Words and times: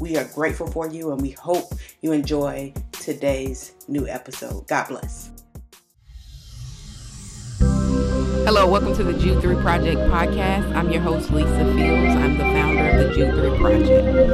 We 0.00 0.16
are 0.16 0.24
grateful 0.24 0.68
for 0.68 0.88
you 0.88 1.10
and 1.10 1.20
we 1.20 1.30
hope 1.30 1.74
you 2.02 2.12
enjoy 2.12 2.72
today's 2.92 3.72
new 3.88 4.06
episode. 4.06 4.68
God 4.68 4.86
bless. 4.88 5.32
Hello, 7.58 8.70
welcome 8.70 8.94
to 8.94 9.02
the 9.02 9.14
Jude 9.14 9.42
3 9.42 9.56
Project 9.56 9.98
podcast. 10.02 10.72
I'm 10.74 10.90
your 10.90 11.02
host, 11.02 11.32
Lisa 11.32 11.64
Fields. 11.74 12.14
I'm 12.14 12.38
the 12.38 12.44
founder 12.44 12.88
of 12.88 13.08
the 13.08 13.14
Jude 13.14 13.34
3 13.34 13.58
Project. 13.58 14.28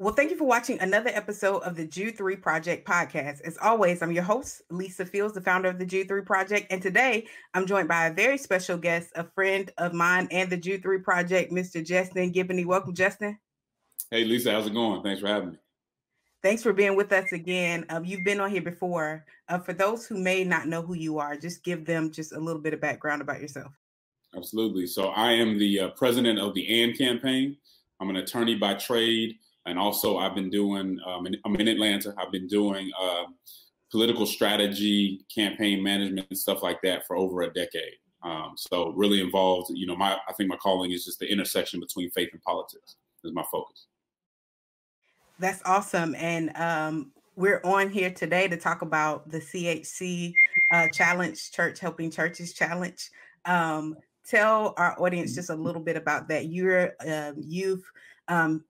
Well, 0.00 0.14
thank 0.14 0.30
you 0.30 0.36
for 0.38 0.46
watching 0.46 0.80
another 0.80 1.10
episode 1.12 1.58
of 1.58 1.76
the 1.76 1.86
Jude 1.86 2.16
3 2.16 2.34
Project 2.36 2.88
podcast. 2.88 3.42
As 3.42 3.58
always, 3.60 4.00
I'm 4.00 4.12
your 4.12 4.22
host, 4.22 4.62
Lisa 4.70 5.04
Fields, 5.04 5.34
the 5.34 5.42
founder 5.42 5.68
of 5.68 5.78
the 5.78 5.84
Jude 5.84 6.08
3 6.08 6.22
Project. 6.22 6.68
And 6.70 6.80
today 6.80 7.26
I'm 7.52 7.66
joined 7.66 7.88
by 7.88 8.06
a 8.06 8.14
very 8.14 8.38
special 8.38 8.78
guest, 8.78 9.10
a 9.14 9.24
friend 9.24 9.70
of 9.76 9.92
mine 9.92 10.26
and 10.30 10.48
the 10.48 10.56
Jude 10.56 10.80
3 10.82 11.00
Project, 11.00 11.52
Mr. 11.52 11.84
Justin 11.84 12.32
Giboney. 12.32 12.64
Welcome, 12.64 12.94
Justin. 12.94 13.38
Hey, 14.10 14.24
Lisa, 14.24 14.52
how's 14.52 14.66
it 14.66 14.72
going? 14.72 15.02
Thanks 15.02 15.20
for 15.20 15.26
having 15.26 15.50
me. 15.50 15.58
Thanks 16.42 16.62
for 16.62 16.72
being 16.72 16.96
with 16.96 17.12
us 17.12 17.32
again. 17.32 17.84
Um, 17.90 18.06
you've 18.06 18.24
been 18.24 18.40
on 18.40 18.50
here 18.50 18.62
before. 18.62 19.26
Uh, 19.50 19.58
for 19.58 19.74
those 19.74 20.06
who 20.06 20.16
may 20.16 20.44
not 20.44 20.66
know 20.66 20.80
who 20.80 20.94
you 20.94 21.18
are, 21.18 21.36
just 21.36 21.62
give 21.62 21.84
them 21.84 22.10
just 22.10 22.32
a 22.32 22.40
little 22.40 22.62
bit 22.62 22.72
of 22.72 22.80
background 22.80 23.20
about 23.20 23.42
yourself. 23.42 23.72
Absolutely. 24.34 24.86
So, 24.86 25.08
I 25.08 25.32
am 25.32 25.58
the 25.58 25.78
uh, 25.78 25.88
president 25.90 26.38
of 26.38 26.54
the 26.54 26.82
AND 26.82 26.96
campaign. 26.96 27.58
I'm 28.00 28.08
an 28.08 28.16
attorney 28.16 28.54
by 28.54 28.72
trade 28.74 29.36
and 29.70 29.78
also 29.78 30.18
I've 30.18 30.34
been 30.34 30.50
doing. 30.50 30.98
Um, 31.06 31.26
in, 31.26 31.36
I'm 31.44 31.56
in 31.56 31.68
Atlanta. 31.68 32.14
I've 32.18 32.32
been 32.32 32.48
doing 32.48 32.90
uh, 33.00 33.24
political 33.90 34.26
strategy, 34.26 35.24
campaign 35.34 35.82
management, 35.82 36.26
and 36.28 36.38
stuff 36.38 36.62
like 36.62 36.82
that 36.82 37.06
for 37.06 37.16
over 37.16 37.42
a 37.42 37.52
decade. 37.52 37.94
Um, 38.22 38.52
so 38.56 38.90
really 38.90 39.20
involved. 39.20 39.70
You 39.72 39.86
know, 39.86 39.96
my 39.96 40.18
I 40.28 40.32
think 40.34 40.50
my 40.50 40.56
calling 40.56 40.92
is 40.92 41.04
just 41.04 41.20
the 41.20 41.30
intersection 41.30 41.80
between 41.80 42.10
faith 42.10 42.30
and 42.32 42.42
politics 42.42 42.96
is 43.24 43.32
my 43.32 43.44
focus. 43.50 43.86
That's 45.38 45.62
awesome, 45.64 46.14
and 46.16 46.54
um, 46.56 47.12
we're 47.36 47.62
on 47.64 47.88
here 47.88 48.10
today 48.10 48.48
to 48.48 48.56
talk 48.56 48.82
about 48.82 49.30
the 49.30 49.38
CHC 49.38 50.34
uh, 50.72 50.88
Challenge, 50.88 51.50
Church 51.52 51.80
Helping 51.80 52.10
Churches 52.10 52.52
Challenge. 52.52 53.10
Um, 53.46 53.96
tell 54.26 54.74
our 54.76 55.00
audience 55.00 55.34
just 55.34 55.48
a 55.48 55.54
little 55.54 55.80
bit 55.80 55.96
about 55.96 56.28
that. 56.28 56.46
You're 56.46 56.92
uh, 57.06 57.32
you've 57.38 57.82
um, 58.28 58.64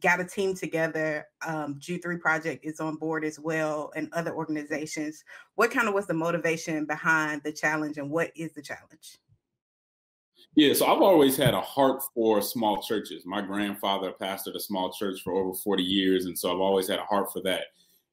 got 0.00 0.20
a 0.20 0.24
team 0.24 0.54
together. 0.54 1.26
Um, 1.46 1.78
Jude3 1.78 2.20
Project 2.20 2.64
is 2.64 2.80
on 2.80 2.96
board 2.96 3.24
as 3.24 3.38
well, 3.38 3.92
and 3.94 4.12
other 4.12 4.34
organizations. 4.34 5.24
What 5.54 5.70
kind 5.70 5.88
of 5.88 5.94
was 5.94 6.06
the 6.06 6.14
motivation 6.14 6.84
behind 6.84 7.42
the 7.44 7.52
challenge, 7.52 7.98
and 7.98 8.10
what 8.10 8.30
is 8.36 8.52
the 8.52 8.62
challenge? 8.62 9.18
Yeah, 10.54 10.74
so 10.74 10.86
I've 10.86 11.00
always 11.00 11.36
had 11.36 11.54
a 11.54 11.60
heart 11.60 12.02
for 12.14 12.42
small 12.42 12.82
churches. 12.82 13.24
My 13.24 13.40
grandfather 13.40 14.12
pastored 14.20 14.54
a 14.54 14.60
small 14.60 14.92
church 14.92 15.22
for 15.22 15.32
over 15.32 15.54
40 15.54 15.82
years, 15.82 16.26
and 16.26 16.38
so 16.38 16.52
I've 16.52 16.60
always 16.60 16.88
had 16.88 16.98
a 16.98 17.04
heart 17.04 17.32
for 17.32 17.40
that. 17.42 17.66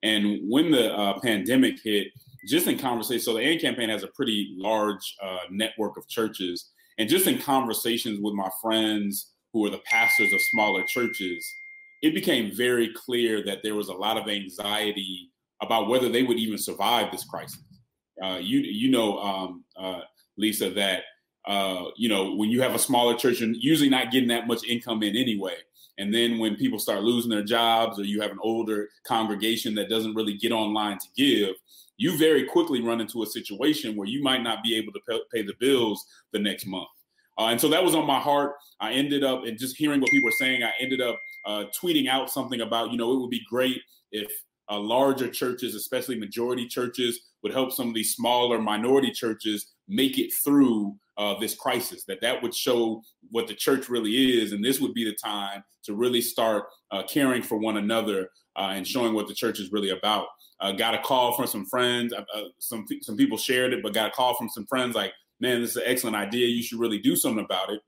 And 0.03 0.49
when 0.49 0.71
the 0.71 0.95
uh, 0.95 1.19
pandemic 1.19 1.81
hit, 1.83 2.07
just 2.47 2.67
in 2.67 2.77
conversation, 2.77 3.21
so 3.21 3.33
the 3.33 3.41
AND 3.41 3.59
campaign 3.59 3.89
has 3.89 4.03
a 4.03 4.07
pretty 4.07 4.53
large 4.55 5.17
uh, 5.21 5.39
network 5.49 5.97
of 5.97 6.07
churches, 6.07 6.69
and 6.97 7.09
just 7.09 7.27
in 7.27 7.39
conversations 7.39 8.19
with 8.21 8.33
my 8.33 8.49
friends, 8.61 9.31
who 9.53 9.61
were 9.61 9.69
the 9.69 9.79
pastors 9.79 10.33
of 10.33 10.41
smaller 10.41 10.83
churches, 10.83 11.55
it 12.01 12.13
became 12.13 12.55
very 12.55 12.91
clear 12.95 13.43
that 13.43 13.59
there 13.63 13.75
was 13.75 13.89
a 13.89 13.93
lot 13.93 14.17
of 14.17 14.27
anxiety 14.27 15.31
about 15.61 15.89
whether 15.89 16.09
they 16.09 16.23
would 16.23 16.37
even 16.37 16.57
survive 16.57 17.11
this 17.11 17.25
crisis. 17.25 17.63
Uh, 18.23 18.37
you 18.41 18.59
you 18.59 18.91
know, 18.91 19.17
um, 19.19 19.63
uh, 19.77 20.01
Lisa, 20.37 20.69
that 20.71 21.03
uh, 21.47 21.85
you 21.97 22.09
know 22.09 22.35
when 22.35 22.49
you 22.49 22.61
have 22.61 22.75
a 22.75 22.79
smaller 22.79 23.15
church, 23.15 23.39
you're 23.39 23.49
usually 23.51 23.89
not 23.89 24.11
getting 24.11 24.29
that 24.29 24.47
much 24.47 24.63
income 24.65 25.03
in 25.03 25.15
anyway. 25.15 25.55
And 25.97 26.13
then 26.13 26.39
when 26.39 26.55
people 26.55 26.79
start 26.79 27.03
losing 27.03 27.29
their 27.29 27.43
jobs, 27.43 27.99
or 27.99 28.03
you 28.03 28.21
have 28.21 28.31
an 28.31 28.39
older 28.41 28.87
congregation 29.05 29.75
that 29.75 29.89
doesn't 29.89 30.15
really 30.15 30.33
get 30.33 30.53
online 30.53 30.97
to 30.97 31.07
give, 31.17 31.55
you 31.97 32.17
very 32.17 32.45
quickly 32.45 32.81
run 32.81 33.01
into 33.01 33.21
a 33.21 33.25
situation 33.25 33.97
where 33.97 34.07
you 34.07 34.23
might 34.23 34.41
not 34.41 34.63
be 34.63 34.77
able 34.77 34.93
to 34.93 34.99
pay, 35.07 35.19
pay 35.33 35.41
the 35.41 35.53
bills 35.59 36.05
the 36.31 36.39
next 36.39 36.65
month. 36.65 36.87
Uh, 37.39 37.47
and 37.47 37.61
so 37.61 37.69
that 37.69 37.83
was 37.83 37.95
on 37.95 38.05
my 38.05 38.19
heart. 38.19 38.55
I 38.81 38.91
ended 38.91 39.23
up, 39.23 39.45
and 39.45 39.57
just 39.57 39.77
hearing 39.77 40.01
what 40.01 40.09
people 40.11 40.27
were 40.27 40.31
saying, 40.37 40.61
I 40.61 40.71
ended 40.79 40.99
up 40.99 41.19
uh, 41.45 41.65
tweeting 41.81 42.09
out 42.09 42.29
something 42.29 42.61
about, 42.61 42.91
you 42.91 42.97
know, 42.97 43.13
it 43.13 43.21
would 43.21 43.29
be 43.29 43.45
great 43.49 43.81
if 44.11 44.29
uh, 44.69 44.77
larger 44.77 45.29
churches, 45.29 45.73
especially 45.73 46.19
majority 46.19 46.67
churches, 46.67 47.21
would 47.41 47.53
help 47.53 47.71
some 47.71 47.87
of 47.87 47.93
these 47.93 48.13
smaller 48.13 48.61
minority 48.61 49.09
churches 49.09 49.71
make 49.87 50.19
it 50.19 50.33
through 50.33 50.95
uh, 51.17 51.39
this 51.39 51.55
crisis. 51.55 52.03
That 52.03 52.19
that 52.21 52.43
would 52.43 52.53
show 52.53 53.01
what 53.31 53.47
the 53.47 53.55
church 53.55 53.87
really 53.87 54.41
is, 54.41 54.51
and 54.51 54.63
this 54.63 54.81
would 54.81 54.93
be 54.93 55.05
the 55.05 55.15
time 55.15 55.63
to 55.85 55.95
really 55.95 56.21
start 56.21 56.65
uh, 56.91 57.03
caring 57.03 57.41
for 57.41 57.57
one 57.57 57.77
another 57.77 58.29
uh, 58.57 58.73
and 58.73 58.85
showing 58.85 59.13
what 59.13 59.27
the 59.29 59.33
church 59.33 59.59
is 59.59 59.71
really 59.71 59.91
about. 59.91 60.27
got 60.77 60.93
a 60.93 60.99
call 60.99 61.35
from 61.37 61.47
some 61.47 61.65
friends. 61.65 62.13
some 62.59 62.85
some 63.01 63.15
people 63.15 63.37
shared 63.37 63.71
it, 63.71 63.81
but 63.81 63.93
got 63.93 64.09
a 64.09 64.13
call 64.13 64.35
from 64.35 64.49
some 64.49 64.65
friends 64.65 64.93
like, 64.93 65.13
man, 65.39 65.61
this 65.61 65.71
is 65.71 65.77
an 65.77 65.83
excellent 65.85 66.15
idea. 66.15 66.47
You 66.47 66.63
should 66.63 66.79
really 66.79 66.99
do 66.99 67.15
something 67.15 67.43
about 67.43 67.71
it. 67.71 67.81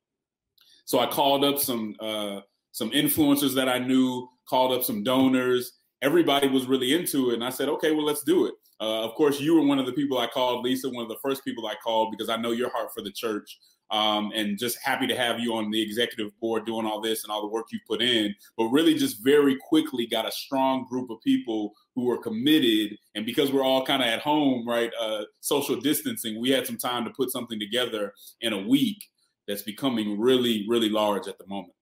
So 0.86 1.00
I 1.00 1.08
called 1.08 1.44
up 1.44 1.60
some 1.60 1.96
uh, 2.00 2.42
some 2.72 2.92
influencers 2.92 3.54
that 3.56 3.70
I 3.70 3.80
knew, 3.80 4.28
called 4.48 4.72
up 4.72 4.84
some 4.84 5.04
donors. 5.04 5.74
Everybody 6.02 6.48
was 6.48 6.66
really 6.66 6.94
into 6.94 7.30
it, 7.30 7.36
and 7.36 7.44
I 7.44 7.50
said, 7.50 7.70
okay, 7.70 7.92
well, 7.92 8.06
let's 8.06 8.24
do 8.24 8.48
it. 8.48 8.54
Uh, 8.80 9.04
of 9.04 9.14
course, 9.14 9.40
you 9.40 9.54
were 9.54 9.66
one 9.66 9.78
of 9.78 9.86
the 9.86 9.92
people 9.92 10.18
I 10.18 10.26
called, 10.28 10.64
Lisa, 10.66 10.90
one 10.90 11.04
of 11.04 11.10
the 11.10 11.20
first 11.22 11.46
people 11.46 11.68
I 11.68 11.76
called 11.84 12.12
because 12.12 12.30
I 12.30 12.38
know 12.38 12.52
your 12.52 12.72
heart 12.72 12.90
for 12.94 13.04
the 13.04 13.12
church. 13.12 13.60
Um, 13.92 14.32
and 14.34 14.58
just 14.58 14.78
happy 14.82 15.06
to 15.08 15.18
have 15.18 15.42
you 15.42 15.54
on 15.54 15.70
the 15.70 15.82
executive 15.82 16.32
board 16.40 16.66
doing 16.66 16.86
all 16.86 17.02
this 17.02 17.24
and 17.24 17.32
all 17.32 17.42
the 17.42 17.48
work 17.48 17.66
you've 17.72 17.82
put 17.86 18.02
in. 18.02 18.34
But 18.58 18.68
really, 18.68 18.94
just 18.94 19.22
very 19.22 19.58
quickly 19.68 20.08
got 20.08 20.28
a 20.28 20.32
strong 20.32 20.86
group 20.90 21.10
of 21.10 21.22
people 21.22 21.74
who 21.94 22.10
are 22.10 22.18
committed. 22.18 22.98
And 23.16 23.26
because 23.26 23.52
we're 23.52 23.66
all 23.66 23.86
kind 23.86 24.02
of 24.02 24.08
at 24.08 24.22
home, 24.22 24.66
right, 24.66 24.92
uh, 25.00 25.24
social 25.42 25.76
distancing, 25.76 26.40
we 26.40 26.52
had 26.52 26.66
some 26.66 26.78
time 26.78 27.04
to 27.04 27.12
put 27.12 27.32
something 27.32 27.60
together 27.60 28.14
in 28.40 28.54
a 28.54 28.68
week 28.68 29.04
that's 29.48 29.64
becoming 29.64 30.20
really, 30.20 30.66
really 30.70 30.90
large 30.90 31.28
at 31.28 31.38
the 31.38 31.48
moment. 31.48 31.74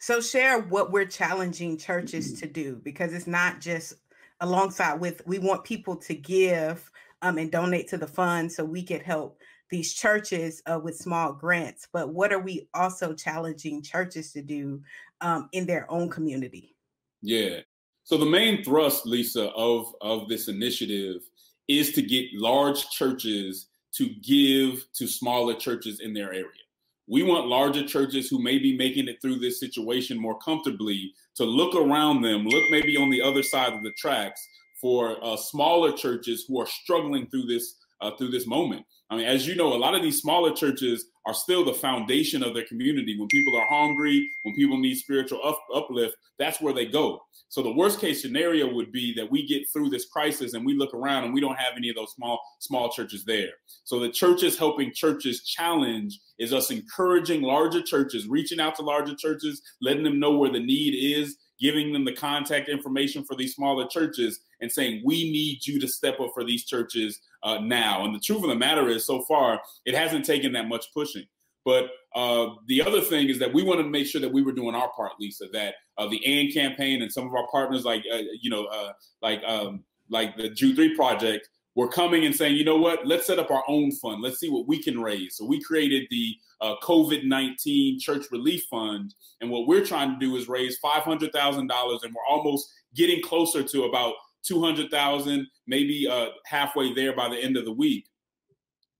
So, 0.00 0.20
share 0.20 0.60
what 0.60 0.92
we're 0.92 1.06
challenging 1.06 1.78
churches 1.78 2.38
to 2.40 2.46
do 2.46 2.80
because 2.82 3.14
it's 3.14 3.26
not 3.26 3.60
just 3.60 3.94
alongside 4.40 5.00
with 5.00 5.26
we 5.26 5.38
want 5.38 5.64
people 5.64 5.96
to 5.96 6.14
give 6.14 6.90
um, 7.22 7.38
and 7.38 7.50
donate 7.50 7.88
to 7.88 7.96
the 7.96 8.06
fund 8.06 8.52
so 8.52 8.64
we 8.64 8.82
could 8.82 9.00
help 9.00 9.38
these 9.70 9.94
churches 9.94 10.62
uh, 10.66 10.78
with 10.82 10.96
small 10.96 11.32
grants, 11.32 11.88
but 11.92 12.10
what 12.10 12.32
are 12.32 12.38
we 12.38 12.68
also 12.74 13.12
challenging 13.12 13.82
churches 13.82 14.32
to 14.32 14.42
do 14.42 14.82
um, 15.20 15.48
in 15.52 15.66
their 15.66 15.90
own 15.90 16.10
community? 16.10 16.74
Yeah. 17.22 17.60
So 18.04 18.18
the 18.18 18.26
main 18.26 18.62
thrust, 18.62 19.06
Lisa, 19.06 19.50
of 19.50 19.94
of 20.00 20.28
this 20.28 20.48
initiative 20.48 21.22
is 21.68 21.92
to 21.92 22.02
get 22.02 22.26
large 22.34 22.90
churches 22.90 23.68
to 23.94 24.10
give 24.22 24.84
to 24.92 25.06
smaller 25.06 25.54
churches 25.54 26.00
in 26.00 26.12
their 26.12 26.32
area. 26.32 26.64
We 27.06 27.22
want 27.22 27.48
larger 27.48 27.86
churches 27.86 28.28
who 28.28 28.42
may 28.42 28.58
be 28.58 28.76
making 28.76 29.08
it 29.08 29.20
through 29.20 29.38
this 29.38 29.60
situation 29.60 30.18
more 30.18 30.38
comfortably 30.38 31.12
to 31.36 31.44
look 31.44 31.74
around 31.74 32.22
them, 32.22 32.46
look 32.46 32.64
maybe 32.70 32.96
on 32.96 33.10
the 33.10 33.22
other 33.22 33.42
side 33.42 33.72
of 33.72 33.82
the 33.82 33.92
tracks 33.92 34.46
for 34.80 35.22
uh, 35.24 35.36
smaller 35.36 35.92
churches 35.92 36.44
who 36.46 36.60
are 36.60 36.66
struggling 36.66 37.26
through 37.26 37.44
this 37.46 37.76
uh, 38.04 38.16
through 38.16 38.30
this 38.30 38.46
moment. 38.46 38.84
I 39.10 39.16
mean, 39.16 39.26
as 39.26 39.46
you 39.46 39.54
know, 39.54 39.72
a 39.72 39.76
lot 39.76 39.94
of 39.94 40.02
these 40.02 40.20
smaller 40.20 40.52
churches 40.52 41.06
are 41.26 41.34
still 41.34 41.64
the 41.64 41.72
foundation 41.72 42.42
of 42.42 42.54
their 42.54 42.66
community. 42.66 43.18
When 43.18 43.28
people 43.28 43.56
are 43.56 43.66
hungry, 43.68 44.28
when 44.42 44.54
people 44.54 44.78
need 44.78 44.96
spiritual 44.96 45.40
up- 45.44 45.64
uplift, 45.74 46.16
that's 46.38 46.60
where 46.60 46.74
they 46.74 46.86
go. 46.86 47.20
So 47.48 47.62
the 47.62 47.72
worst 47.72 48.00
case 48.00 48.20
scenario 48.20 48.72
would 48.74 48.90
be 48.90 49.14
that 49.14 49.30
we 49.30 49.46
get 49.46 49.70
through 49.72 49.90
this 49.90 50.06
crisis 50.06 50.54
and 50.54 50.66
we 50.66 50.74
look 50.74 50.92
around 50.92 51.24
and 51.24 51.32
we 51.32 51.40
don't 51.40 51.58
have 51.58 51.74
any 51.76 51.88
of 51.88 51.96
those 51.96 52.12
small 52.12 52.40
small 52.58 52.90
churches 52.90 53.24
there. 53.24 53.52
So 53.84 54.00
the 54.00 54.10
churches 54.10 54.58
helping 54.58 54.92
churches 54.92 55.44
challenge 55.44 56.18
is 56.38 56.52
us 56.52 56.70
encouraging 56.70 57.42
larger 57.42 57.80
churches, 57.80 58.26
reaching 58.26 58.60
out 58.60 58.74
to 58.76 58.82
larger 58.82 59.14
churches, 59.14 59.62
letting 59.80 60.02
them 60.02 60.18
know 60.18 60.36
where 60.36 60.50
the 60.50 60.60
need 60.60 60.94
is, 60.94 61.36
giving 61.60 61.92
them 61.92 62.04
the 62.04 62.12
contact 62.12 62.68
information 62.68 63.24
for 63.24 63.34
these 63.36 63.54
smaller 63.54 63.86
churches, 63.86 64.40
and 64.60 64.70
saying, 64.70 65.02
We 65.04 65.30
need 65.30 65.66
you 65.66 65.80
to 65.80 65.88
step 65.88 66.20
up 66.20 66.30
for 66.34 66.44
these 66.44 66.64
churches 66.64 67.20
uh, 67.42 67.58
now. 67.58 68.04
And 68.04 68.14
the 68.14 68.20
truth 68.20 68.42
of 68.42 68.48
the 68.48 68.54
matter 68.54 68.88
is, 68.88 69.06
so 69.06 69.22
far, 69.22 69.60
it 69.84 69.94
hasn't 69.94 70.24
taken 70.24 70.52
that 70.52 70.68
much 70.68 70.86
pushing. 70.92 71.26
But 71.64 71.90
uh, 72.14 72.48
the 72.68 72.82
other 72.82 73.00
thing 73.00 73.28
is 73.28 73.38
that 73.38 73.52
we 73.52 73.62
want 73.62 73.80
to 73.80 73.88
make 73.88 74.06
sure 74.06 74.20
that 74.20 74.32
we 74.32 74.42
were 74.42 74.52
doing 74.52 74.74
our 74.74 74.90
part, 74.92 75.12
Lisa. 75.18 75.46
That 75.52 75.74
uh, 75.96 76.08
the 76.08 76.24
AND 76.26 76.52
campaign 76.52 77.02
and 77.02 77.10
some 77.10 77.26
of 77.26 77.34
our 77.34 77.46
partners, 77.50 77.84
like 77.84 78.04
uh, 78.12 78.18
you 78.40 78.50
know, 78.50 78.66
uh, 78.66 78.92
like 79.22 79.42
um, 79.44 79.84
like 80.10 80.36
the 80.36 80.50
Jude 80.50 80.76
Three 80.76 80.94
Project, 80.94 81.48
were 81.74 81.88
coming 81.88 82.24
and 82.24 82.34
saying, 82.34 82.56
you 82.56 82.64
know 82.64 82.76
what, 82.76 83.06
let's 83.06 83.26
set 83.26 83.38
up 83.38 83.50
our 83.50 83.64
own 83.68 83.90
fund. 83.92 84.22
Let's 84.22 84.38
see 84.38 84.48
what 84.48 84.68
we 84.68 84.82
can 84.82 85.00
raise. 85.00 85.36
So 85.36 85.44
we 85.44 85.60
created 85.60 86.06
the 86.10 86.36
uh, 86.60 86.74
COVID 86.82 87.24
19 87.24 87.98
Church 88.00 88.26
Relief 88.30 88.64
Fund. 88.70 89.14
And 89.40 89.50
what 89.50 89.66
we're 89.66 89.84
trying 89.84 90.12
to 90.12 90.18
do 90.18 90.36
is 90.36 90.48
raise 90.48 90.78
$500,000, 90.84 91.32
and 91.58 91.70
we're 91.70 92.26
almost 92.28 92.72
getting 92.94 93.20
closer 93.22 93.62
to 93.62 93.84
about 93.84 94.14
200,000, 94.44 95.46
maybe 95.66 96.06
uh, 96.08 96.28
halfway 96.46 96.92
there 96.94 97.14
by 97.14 97.28
the 97.28 97.36
end 97.36 97.56
of 97.56 97.64
the 97.64 97.72
week. 97.72 98.06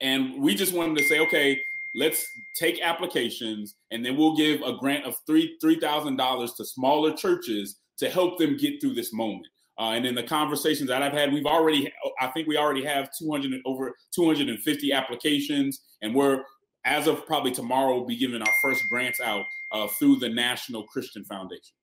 And 0.00 0.42
we 0.42 0.54
just 0.54 0.72
wanted 0.72 0.98
to 0.98 1.04
say, 1.04 1.20
okay, 1.20 1.60
let's 1.94 2.26
take 2.58 2.82
applications 2.82 3.76
and 3.90 4.04
then 4.04 4.16
we'll 4.16 4.36
give 4.36 4.60
a 4.62 4.76
grant 4.76 5.04
of 5.04 5.16
three 5.26 5.56
$3,000 5.62 6.56
to 6.56 6.64
smaller 6.64 7.12
churches 7.12 7.78
to 7.98 8.10
help 8.10 8.38
them 8.38 8.56
get 8.56 8.80
through 8.80 8.94
this 8.94 9.12
moment. 9.12 9.46
Uh, 9.78 9.90
and 9.90 10.06
in 10.06 10.14
the 10.14 10.22
conversations 10.22 10.88
that 10.88 11.02
I've 11.02 11.12
had, 11.12 11.32
we've 11.32 11.46
already, 11.46 11.92
I 12.20 12.28
think 12.28 12.46
we 12.46 12.56
already 12.56 12.84
have 12.84 13.10
200 13.18 13.60
over 13.64 13.92
250 14.14 14.92
applications, 14.92 15.80
and 16.02 16.14
we're 16.14 16.44
as 16.84 17.06
of 17.06 17.26
probably 17.26 17.50
tomorrow, 17.50 17.96
we'll 17.96 18.06
be 18.06 18.16
giving 18.16 18.42
our 18.42 18.52
first 18.62 18.84
grants 18.88 19.20
out 19.20 19.44
uh, 19.72 19.86
through 19.86 20.16
the 20.16 20.28
National 20.28 20.84
Christian 20.84 21.24
Foundation. 21.24 21.74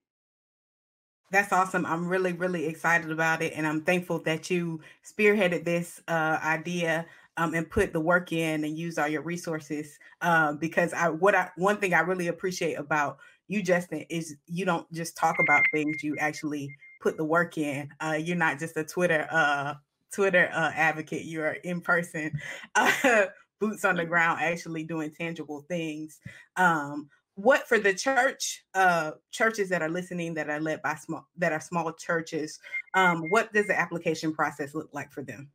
That's 1.32 1.54
awesome. 1.54 1.86
I'm 1.86 2.08
really, 2.08 2.34
really 2.34 2.66
excited 2.68 3.10
about 3.10 3.42
it, 3.42 3.54
and 3.56 3.66
I'm 3.66 3.82
thankful 3.82 4.20
that 4.24 4.50
you 4.50 4.82
spearheaded 5.06 5.64
this 5.64 6.02
uh, 6.08 6.40
idea 6.44 7.06
um, 7.38 7.54
and 7.54 7.70
put 7.70 7.94
the 7.94 8.02
work 8.02 8.34
in 8.34 8.66
and 8.66 8.78
use 8.78 8.98
all 8.98 9.08
your 9.08 9.22
resources. 9.22 9.98
Um, 10.22 10.58
because 10.58 10.94
I, 10.94 11.08
what 11.10 11.34
I, 11.34 11.50
one 11.56 11.78
thing 11.78 11.94
I 11.94 12.02
really 12.02 12.28
appreciate 12.28 12.76
about 12.76 13.18
you, 13.48 13.64
Justin, 13.64 14.06
is 14.10 14.36
you 14.48 14.66
don't 14.66 14.92
just 14.92 15.16
talk 15.16 15.38
about 15.40 15.64
things; 15.74 16.04
you 16.04 16.18
actually 16.20 16.76
put 17.02 17.18
the 17.18 17.26
work 17.26 17.58
in. 17.58 17.90
Uh, 18.00 18.18
you're 18.20 18.38
not 18.38 18.60
just 18.60 18.78
a 18.78 18.84
Twitter 18.84 19.28
uh, 19.32 19.74
Twitter 20.14 20.50
uh, 20.54 20.72
advocate. 20.76 21.26
You're 21.26 21.52
in 21.52 21.82
person, 21.82 22.40
uh, 22.76 23.26
boots 23.60 23.86
on 23.86 23.96
the 23.96 24.06
ground, 24.06 24.40
actually 24.42 24.84
doing 24.84 25.12
tangible 25.12 25.66
things. 25.68 26.20
Um, 26.56 27.10
what 27.36 27.68
for 27.68 27.80
the 27.80 27.94
church 27.94 28.64
uh, 28.74 29.12
churches 29.32 29.70
that 29.70 29.82
are 29.82 29.90
listening 29.90 30.34
that 30.36 30.50
are 30.50 30.60
led 30.60 30.82
by 30.82 30.96
small 30.96 31.28
that 31.38 31.52
are 31.52 31.62
small 31.62 31.92
churches? 31.94 32.60
Um, 32.94 33.24
what 33.30 33.52
does 33.54 33.68
the 33.68 33.80
application 33.80 34.34
process 34.34 34.76
look 34.76 34.90
like 34.94 35.12
for 35.12 35.24
them? 35.24 35.50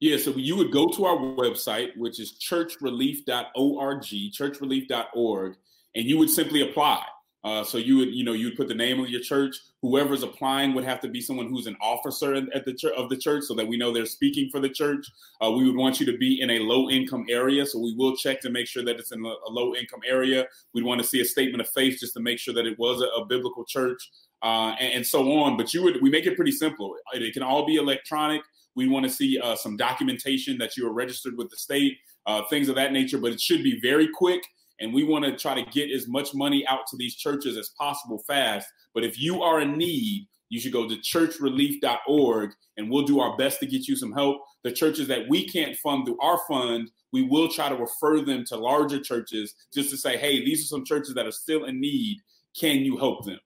Yeah, 0.00 0.18
so 0.18 0.32
you 0.32 0.56
would 0.56 0.70
go 0.70 0.88
to 0.88 1.04
our 1.06 1.16
website, 1.16 1.96
which 1.96 2.20
is 2.20 2.38
churchrelief.org, 2.38 4.02
churchrelief.org, 4.02 5.56
and 5.94 6.04
you 6.04 6.18
would 6.18 6.30
simply 6.30 6.62
apply. 6.62 7.04
Uh, 7.44 7.62
so 7.62 7.76
you 7.76 7.98
would, 7.98 8.14
you 8.14 8.24
know, 8.24 8.32
you'd 8.32 8.56
put 8.56 8.68
the 8.68 8.74
name 8.74 8.98
of 8.98 9.10
your 9.10 9.20
church. 9.20 9.54
Whoever's 9.82 10.22
applying 10.22 10.72
would 10.74 10.84
have 10.84 11.00
to 11.00 11.08
be 11.08 11.20
someone 11.20 11.48
who's 11.48 11.66
an 11.66 11.76
officer 11.80 12.34
at 12.34 12.64
the 12.64 12.72
church 12.72 12.94
of 12.96 13.10
the 13.10 13.18
church, 13.18 13.44
so 13.44 13.54
that 13.54 13.68
we 13.68 13.76
know 13.76 13.92
they're 13.92 14.06
speaking 14.06 14.48
for 14.50 14.60
the 14.60 14.68
church. 14.70 15.06
Uh, 15.42 15.50
we 15.50 15.64
would 15.64 15.76
want 15.76 16.00
you 16.00 16.06
to 16.06 16.16
be 16.16 16.40
in 16.40 16.50
a 16.50 16.60
low 16.60 16.88
income 16.88 17.26
area, 17.28 17.66
so 17.66 17.78
we 17.78 17.94
will 17.96 18.16
check 18.16 18.40
to 18.40 18.50
make 18.50 18.66
sure 18.66 18.82
that 18.82 18.96
it's 18.96 19.12
in 19.12 19.22
a, 19.22 19.28
a 19.28 19.50
low 19.50 19.74
income 19.74 20.00
area. 20.08 20.46
We'd 20.72 20.84
want 20.84 21.02
to 21.02 21.06
see 21.06 21.20
a 21.20 21.24
statement 21.24 21.60
of 21.60 21.68
faith 21.68 21.98
just 22.00 22.14
to 22.14 22.20
make 22.20 22.38
sure 22.38 22.54
that 22.54 22.66
it 22.66 22.78
was 22.78 23.02
a, 23.02 23.20
a 23.20 23.26
biblical 23.26 23.64
church, 23.66 24.10
uh, 24.42 24.74
and, 24.80 24.94
and, 24.94 25.06
so 25.06 25.30
on. 25.38 25.58
But 25.58 25.74
you 25.74 25.82
would, 25.82 26.00
we 26.00 26.08
make 26.08 26.24
it 26.24 26.36
pretty 26.36 26.52
simple. 26.52 26.94
It, 27.12 27.22
it 27.22 27.34
can 27.34 27.42
all 27.42 27.66
be 27.66 27.76
electronic. 27.76 28.40
We 28.74 28.88
want 28.88 29.04
to 29.04 29.12
see 29.12 29.38
uh, 29.38 29.54
some 29.54 29.76
documentation 29.76 30.56
that 30.58 30.78
you 30.78 30.86
are 30.86 30.92
registered 30.92 31.36
with 31.36 31.50
the 31.50 31.56
state, 31.56 31.98
uh, 32.26 32.42
things 32.48 32.70
of 32.70 32.74
that 32.76 32.92
nature. 32.92 33.18
But 33.18 33.32
it 33.32 33.40
should 33.40 33.62
be 33.62 33.78
very 33.80 34.08
quick 34.08 34.42
and 34.80 34.92
we 34.92 35.04
want 35.04 35.24
to 35.24 35.36
try 35.36 35.54
to 35.54 35.70
get 35.70 35.90
as 35.90 36.08
much 36.08 36.34
money 36.34 36.66
out 36.66 36.86
to 36.88 36.96
these 36.96 37.14
churches 37.14 37.56
as 37.56 37.70
possible 37.78 38.22
fast. 38.26 38.66
But 38.92 39.04
if 39.04 39.18
you 39.20 39.42
are 39.42 39.60
in 39.60 39.78
need, 39.78 40.26
you 40.48 40.60
should 40.60 40.72
go 40.72 40.88
to 40.88 40.96
churchrelief.org 40.96 42.50
and 42.76 42.90
we'll 42.90 43.04
do 43.04 43.20
our 43.20 43.36
best 43.36 43.60
to 43.60 43.66
get 43.66 43.88
you 43.88 43.96
some 43.96 44.12
help. 44.12 44.42
The 44.62 44.72
churches 44.72 45.08
that 45.08 45.28
we 45.28 45.48
can't 45.48 45.76
fund 45.76 46.06
through 46.06 46.20
our 46.20 46.38
fund, 46.48 46.90
we 47.12 47.22
will 47.22 47.48
try 47.48 47.68
to 47.68 47.76
refer 47.76 48.20
them 48.20 48.44
to 48.46 48.56
larger 48.56 49.00
churches 49.00 49.54
just 49.72 49.90
to 49.90 49.96
say, 49.96 50.16
hey, 50.16 50.44
these 50.44 50.62
are 50.62 50.66
some 50.66 50.84
churches 50.84 51.14
that 51.14 51.26
are 51.26 51.32
still 51.32 51.64
in 51.64 51.80
need. 51.80 52.18
Can 52.58 52.78
you 52.78 52.96
help 52.96 53.24
them? 53.24 53.38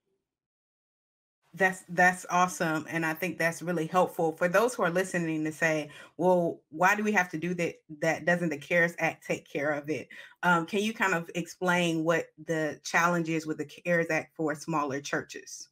That's 1.58 1.82
that's 1.88 2.24
awesome, 2.30 2.86
and 2.88 3.04
I 3.04 3.14
think 3.14 3.36
that's 3.36 3.62
really 3.62 3.86
helpful 3.86 4.36
for 4.36 4.48
those 4.48 4.74
who 4.74 4.84
are 4.84 4.90
listening 4.90 5.44
to 5.44 5.52
say, 5.52 5.90
"Well, 6.16 6.60
why 6.70 6.94
do 6.94 7.02
we 7.02 7.12
have 7.12 7.28
to 7.30 7.38
do 7.38 7.52
that? 7.54 7.74
That 8.00 8.24
doesn't 8.24 8.50
the 8.50 8.58
CARES 8.58 8.94
Act 8.98 9.26
take 9.26 9.50
care 9.50 9.70
of 9.70 9.90
it?" 9.90 10.08
Um, 10.44 10.66
can 10.66 10.80
you 10.80 10.94
kind 10.94 11.14
of 11.14 11.28
explain 11.34 12.04
what 12.04 12.26
the 12.46 12.80
challenge 12.84 13.28
is 13.28 13.46
with 13.46 13.58
the 13.58 13.64
CARES 13.64 14.10
Act 14.10 14.36
for 14.36 14.54
smaller 14.54 15.00
churches? 15.00 15.68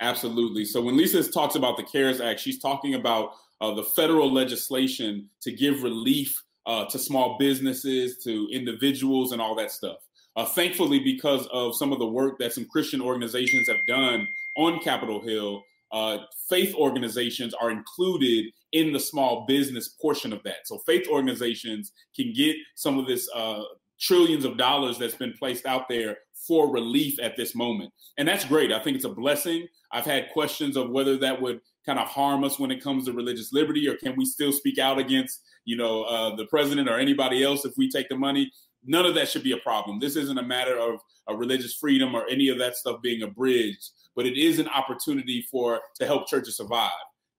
Absolutely. 0.00 0.64
So 0.64 0.80
when 0.80 0.96
Lisa 0.96 1.22
talks 1.30 1.54
about 1.54 1.76
the 1.76 1.84
CARES 1.84 2.20
Act, 2.20 2.40
she's 2.40 2.58
talking 2.58 2.94
about 2.94 3.32
uh, 3.60 3.72
the 3.74 3.84
federal 3.84 4.32
legislation 4.32 5.28
to 5.42 5.52
give 5.52 5.82
relief 5.82 6.42
uh, 6.66 6.84
to 6.86 6.98
small 6.98 7.36
businesses, 7.38 8.18
to 8.24 8.48
individuals, 8.52 9.32
and 9.32 9.40
all 9.40 9.54
that 9.54 9.70
stuff. 9.70 9.98
Uh, 10.38 10.44
thankfully, 10.44 11.00
because 11.00 11.48
of 11.48 11.74
some 11.74 11.92
of 11.92 11.98
the 11.98 12.06
work 12.06 12.38
that 12.38 12.52
some 12.52 12.64
Christian 12.64 13.00
organizations 13.00 13.66
have 13.66 13.84
done 13.88 14.28
on 14.56 14.78
Capitol 14.78 15.20
Hill, 15.20 15.64
uh, 15.90 16.18
faith 16.48 16.76
organizations 16.76 17.54
are 17.54 17.72
included 17.72 18.44
in 18.70 18.92
the 18.92 19.00
small 19.00 19.46
business 19.48 19.88
portion 19.88 20.32
of 20.32 20.40
that. 20.44 20.66
So 20.66 20.78
faith 20.86 21.08
organizations 21.08 21.90
can 22.14 22.32
get 22.32 22.54
some 22.76 23.00
of 23.00 23.08
this 23.08 23.28
uh, 23.34 23.64
trillions 23.98 24.44
of 24.44 24.56
dollars 24.56 24.96
that's 24.96 25.16
been 25.16 25.32
placed 25.32 25.66
out 25.66 25.88
there 25.88 26.18
for 26.46 26.72
relief 26.72 27.18
at 27.20 27.36
this 27.36 27.56
moment. 27.56 27.92
And 28.16 28.28
that's 28.28 28.44
great. 28.44 28.70
I 28.70 28.78
think 28.78 28.94
it's 28.94 29.04
a 29.04 29.08
blessing. 29.08 29.66
I've 29.90 30.04
had 30.04 30.30
questions 30.32 30.76
of 30.76 30.90
whether 30.90 31.16
that 31.16 31.42
would 31.42 31.60
kind 31.84 31.98
of 31.98 32.06
harm 32.06 32.44
us 32.44 32.60
when 32.60 32.70
it 32.70 32.80
comes 32.80 33.06
to 33.06 33.12
religious 33.12 33.52
liberty 33.52 33.88
or 33.88 33.96
can 33.96 34.14
we 34.14 34.24
still 34.24 34.52
speak 34.52 34.78
out 34.78 34.98
against, 34.98 35.40
you 35.64 35.76
know, 35.76 36.04
uh, 36.04 36.36
the 36.36 36.46
president 36.46 36.88
or 36.88 36.96
anybody 36.96 37.42
else 37.42 37.64
if 37.64 37.72
we 37.76 37.90
take 37.90 38.08
the 38.08 38.16
money? 38.16 38.52
None 38.84 39.06
of 39.06 39.14
that 39.14 39.28
should 39.28 39.42
be 39.42 39.52
a 39.52 39.58
problem. 39.58 39.98
This 39.98 40.16
isn't 40.16 40.38
a 40.38 40.42
matter 40.42 40.78
of 40.78 41.00
a 41.28 41.36
religious 41.36 41.74
freedom 41.74 42.14
or 42.14 42.26
any 42.28 42.48
of 42.48 42.58
that 42.58 42.76
stuff 42.76 43.02
being 43.02 43.22
abridged 43.22 43.90
but 44.18 44.26
it 44.26 44.36
is 44.36 44.58
an 44.58 44.66
opportunity 44.70 45.46
for 45.48 45.80
to 45.94 46.04
help 46.04 46.26
churches 46.26 46.56
survive. 46.56 46.90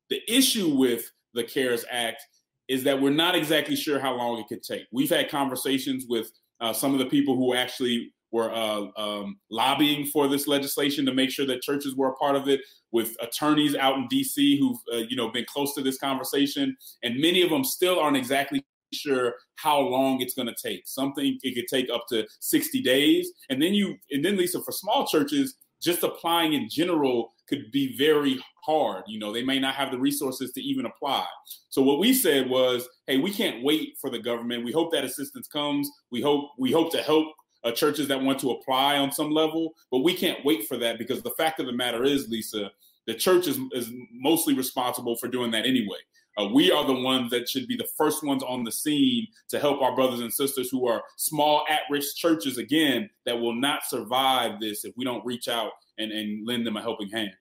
The 0.09 0.21
issue 0.29 0.77
with 0.77 1.11
the 1.33 1.43
CARES 1.43 1.83
Act 1.91 2.23
is 2.69 2.85
that 2.85 3.01
we're 3.01 3.09
not 3.09 3.35
exactly 3.35 3.75
sure 3.75 3.99
how 3.99 4.15
long 4.15 4.39
it 4.39 4.47
could 4.47 4.63
take. 4.63 4.83
We've 4.89 5.09
had 5.09 5.29
conversations 5.29 6.05
with 6.07 6.31
uh, 6.61 6.71
some 6.71 6.93
of 6.93 6.99
the 6.99 7.07
people 7.07 7.35
who 7.35 7.53
actually 7.53 8.13
were 8.31 8.49
uh, 8.53 8.85
um, 8.95 9.39
lobbying 9.51 10.05
for 10.05 10.29
this 10.29 10.47
legislation 10.47 11.05
to 11.05 11.13
make 11.13 11.31
sure 11.31 11.45
that 11.47 11.63
churches 11.63 11.97
were 11.97 12.11
a 12.11 12.15
part 12.15 12.37
of 12.37 12.47
it, 12.47 12.61
with 12.93 13.13
attorneys 13.21 13.75
out 13.75 13.97
in 13.97 14.07
D.C. 14.07 14.57
who've 14.57 14.79
uh, 14.93 15.05
you 15.09 15.17
know 15.17 15.29
been 15.29 15.45
close 15.49 15.75
to 15.75 15.81
this 15.81 15.97
conversation, 15.97 16.77
and 17.03 17.19
many 17.19 17.41
of 17.41 17.49
them 17.49 17.65
still 17.65 17.99
aren't 17.99 18.15
exactly 18.15 18.63
sure 18.93 19.35
how 19.55 19.79
long 19.79 20.21
it's 20.21 20.33
going 20.33 20.47
to 20.47 20.55
take. 20.61 20.87
Something 20.87 21.37
it 21.43 21.55
could 21.55 21.67
take 21.67 21.89
up 21.89 22.05
to 22.09 22.27
60 22.39 22.81
days, 22.81 23.31
and 23.49 23.61
then 23.61 23.73
you 23.73 23.95
and 24.11 24.23
then 24.23 24.37
Lisa 24.37 24.61
for 24.61 24.71
small 24.71 25.05
churches 25.07 25.55
just 25.81 26.03
applying 26.03 26.53
in 26.53 26.67
general 26.69 27.33
could 27.47 27.71
be 27.71 27.97
very 27.97 28.39
hard. 28.63 29.03
You 29.07 29.19
know, 29.19 29.31
they 29.31 29.43
may 29.43 29.59
not 29.59 29.75
have 29.75 29.91
the 29.91 29.97
resources 29.97 30.51
to 30.53 30.61
even 30.61 30.85
apply. 30.85 31.25
So 31.69 31.81
what 31.81 31.99
we 31.99 32.13
said 32.13 32.49
was, 32.49 32.87
hey, 33.07 33.17
we 33.17 33.31
can't 33.31 33.63
wait 33.63 33.95
for 33.99 34.09
the 34.09 34.19
government. 34.19 34.65
We 34.65 34.71
hope 34.71 34.91
that 34.91 35.05
assistance 35.05 35.47
comes. 35.47 35.89
We 36.11 36.21
hope 36.21 36.51
we 36.57 36.71
hope 36.71 36.91
to 36.91 37.01
help 37.01 37.27
uh, 37.63 37.71
churches 37.71 38.07
that 38.07 38.21
want 38.21 38.39
to 38.39 38.51
apply 38.51 38.97
on 38.97 39.11
some 39.11 39.31
level, 39.31 39.73
but 39.91 39.99
we 39.99 40.13
can't 40.13 40.43
wait 40.45 40.67
for 40.67 40.77
that 40.77 40.97
because 40.97 41.21
the 41.21 41.31
fact 41.31 41.59
of 41.59 41.65
the 41.65 41.73
matter 41.73 42.03
is, 42.03 42.29
Lisa, 42.29 42.71
the 43.05 43.13
church 43.13 43.47
is, 43.47 43.57
is 43.73 43.91
mostly 44.13 44.53
responsible 44.53 45.17
for 45.17 45.27
doing 45.27 45.51
that 45.51 45.65
anyway. 45.65 45.97
Uh, 46.37 46.47
we 46.53 46.71
are 46.71 46.85
the 46.85 46.93
ones 46.93 47.29
that 47.31 47.49
should 47.49 47.67
be 47.67 47.75
the 47.75 47.87
first 47.97 48.23
ones 48.23 48.43
on 48.43 48.63
the 48.63 48.71
scene 48.71 49.27
to 49.49 49.59
help 49.59 49.81
our 49.81 49.95
brothers 49.95 50.21
and 50.21 50.33
sisters 50.33 50.69
who 50.69 50.87
are 50.87 51.01
small 51.17 51.65
at-risk 51.69 52.15
churches 52.15 52.57
again 52.57 53.09
that 53.25 53.37
will 53.37 53.55
not 53.55 53.83
survive 53.85 54.59
this 54.59 54.85
if 54.85 54.93
we 54.95 55.03
don't 55.03 55.25
reach 55.25 55.47
out 55.47 55.71
and, 55.97 56.11
and 56.11 56.47
lend 56.47 56.65
them 56.65 56.77
a 56.77 56.81
helping 56.81 57.09
hand. 57.09 57.33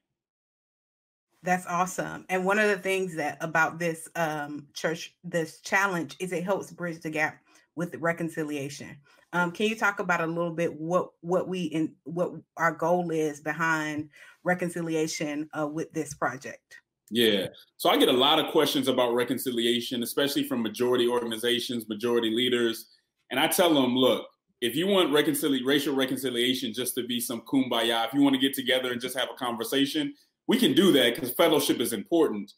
That's 1.42 1.66
awesome. 1.66 2.24
And 2.28 2.44
one 2.44 2.58
of 2.58 2.68
the 2.68 2.78
things 2.78 3.14
that 3.14 3.38
about 3.40 3.78
this 3.78 4.08
um, 4.16 4.66
church, 4.74 5.14
this 5.22 5.60
challenge, 5.60 6.16
is 6.18 6.32
it 6.32 6.42
helps 6.42 6.72
bridge 6.72 7.00
the 7.00 7.10
gap 7.10 7.38
with 7.76 7.94
reconciliation. 7.96 8.96
Um, 9.32 9.52
can 9.52 9.66
you 9.66 9.76
talk 9.76 10.00
about 10.00 10.20
a 10.20 10.26
little 10.26 10.50
bit 10.50 10.74
what 10.80 11.10
what 11.20 11.48
we 11.48 11.64
in 11.64 11.94
what 12.04 12.32
our 12.56 12.72
goal 12.72 13.10
is 13.10 13.40
behind 13.40 14.10
reconciliation 14.42 15.48
uh, 15.56 15.68
with 15.68 15.92
this 15.92 16.14
project? 16.14 16.80
Yeah. 17.10 17.46
So 17.76 17.90
I 17.90 17.96
get 17.96 18.08
a 18.08 18.12
lot 18.12 18.38
of 18.38 18.50
questions 18.52 18.88
about 18.88 19.14
reconciliation, 19.14 20.02
especially 20.02 20.44
from 20.44 20.62
majority 20.62 21.08
organizations, 21.08 21.88
majority 21.88 22.30
leaders. 22.30 22.86
And 23.30 23.40
I 23.40 23.46
tell 23.46 23.72
them, 23.72 23.96
look, 23.96 24.26
if 24.60 24.74
you 24.74 24.86
want 24.86 25.12
racial 25.12 25.94
reconciliation 25.94 26.72
just 26.72 26.94
to 26.96 27.06
be 27.06 27.20
some 27.20 27.42
kumbaya, 27.42 28.06
if 28.06 28.12
you 28.12 28.22
want 28.22 28.34
to 28.34 28.40
get 28.40 28.54
together 28.54 28.92
and 28.92 29.00
just 29.00 29.16
have 29.16 29.28
a 29.32 29.38
conversation, 29.38 30.14
we 30.48 30.58
can 30.58 30.74
do 30.74 30.92
that 30.92 31.14
because 31.14 31.30
fellowship 31.30 31.80
is 31.80 31.92
important. 31.92 32.52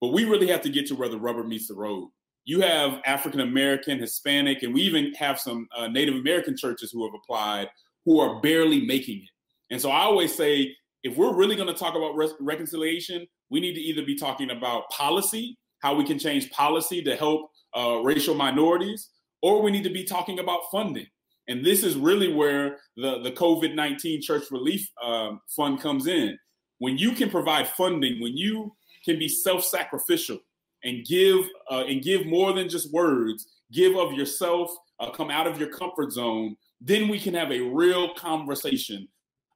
But 0.00 0.08
we 0.08 0.24
really 0.24 0.48
have 0.48 0.62
to 0.62 0.70
get 0.70 0.86
to 0.86 0.94
where 0.94 1.08
the 1.08 1.18
rubber 1.18 1.44
meets 1.44 1.68
the 1.68 1.74
road. 1.74 2.08
You 2.44 2.60
have 2.62 3.00
African 3.04 3.40
American, 3.40 3.98
Hispanic, 3.98 4.62
and 4.62 4.74
we 4.74 4.82
even 4.82 5.14
have 5.14 5.38
some 5.38 5.68
uh, 5.76 5.86
Native 5.86 6.16
American 6.16 6.56
churches 6.56 6.90
who 6.90 7.04
have 7.04 7.14
applied 7.14 7.68
who 8.04 8.18
are 8.18 8.40
barely 8.40 8.84
making 8.84 9.18
it. 9.18 9.28
And 9.70 9.80
so 9.80 9.90
I 9.90 10.00
always 10.00 10.34
say, 10.34 10.74
if 11.02 11.16
we're 11.16 11.34
really 11.34 11.56
going 11.56 11.68
to 11.68 11.74
talk 11.74 11.94
about 11.94 12.16
re- 12.16 12.32
reconciliation, 12.40 13.26
we 13.52 13.60
need 13.60 13.74
to 13.74 13.82
either 13.82 14.02
be 14.02 14.16
talking 14.16 14.50
about 14.50 14.88
policy, 14.88 15.58
how 15.80 15.94
we 15.94 16.04
can 16.04 16.18
change 16.18 16.50
policy 16.50 17.02
to 17.02 17.14
help 17.14 17.50
uh, 17.76 18.00
racial 18.02 18.34
minorities, 18.34 19.10
or 19.42 19.60
we 19.60 19.70
need 19.70 19.84
to 19.84 19.90
be 19.90 20.04
talking 20.04 20.38
about 20.38 20.62
funding. 20.72 21.06
And 21.48 21.62
this 21.62 21.84
is 21.84 21.96
really 21.96 22.32
where 22.32 22.78
the, 22.96 23.20
the 23.20 23.32
COVID 23.32 23.74
19 23.74 24.22
Church 24.22 24.44
Relief 24.50 24.88
um, 25.04 25.38
Fund 25.54 25.80
comes 25.82 26.06
in. 26.06 26.38
When 26.78 26.96
you 26.96 27.12
can 27.12 27.28
provide 27.28 27.68
funding, 27.68 28.22
when 28.22 28.34
you 28.36 28.74
can 29.04 29.18
be 29.18 29.28
self 29.28 29.62
sacrificial 29.64 30.38
and 30.82 31.04
give 31.04 31.46
uh, 31.70 31.84
and 31.86 32.02
give 32.02 32.24
more 32.24 32.54
than 32.54 32.70
just 32.70 32.90
words, 32.90 33.46
give 33.70 33.96
of 33.96 34.14
yourself, 34.14 34.70
uh, 34.98 35.10
come 35.10 35.30
out 35.30 35.46
of 35.46 35.60
your 35.60 35.68
comfort 35.68 36.10
zone, 36.10 36.56
then 36.80 37.06
we 37.06 37.20
can 37.20 37.34
have 37.34 37.52
a 37.52 37.60
real 37.60 38.14
conversation 38.14 39.08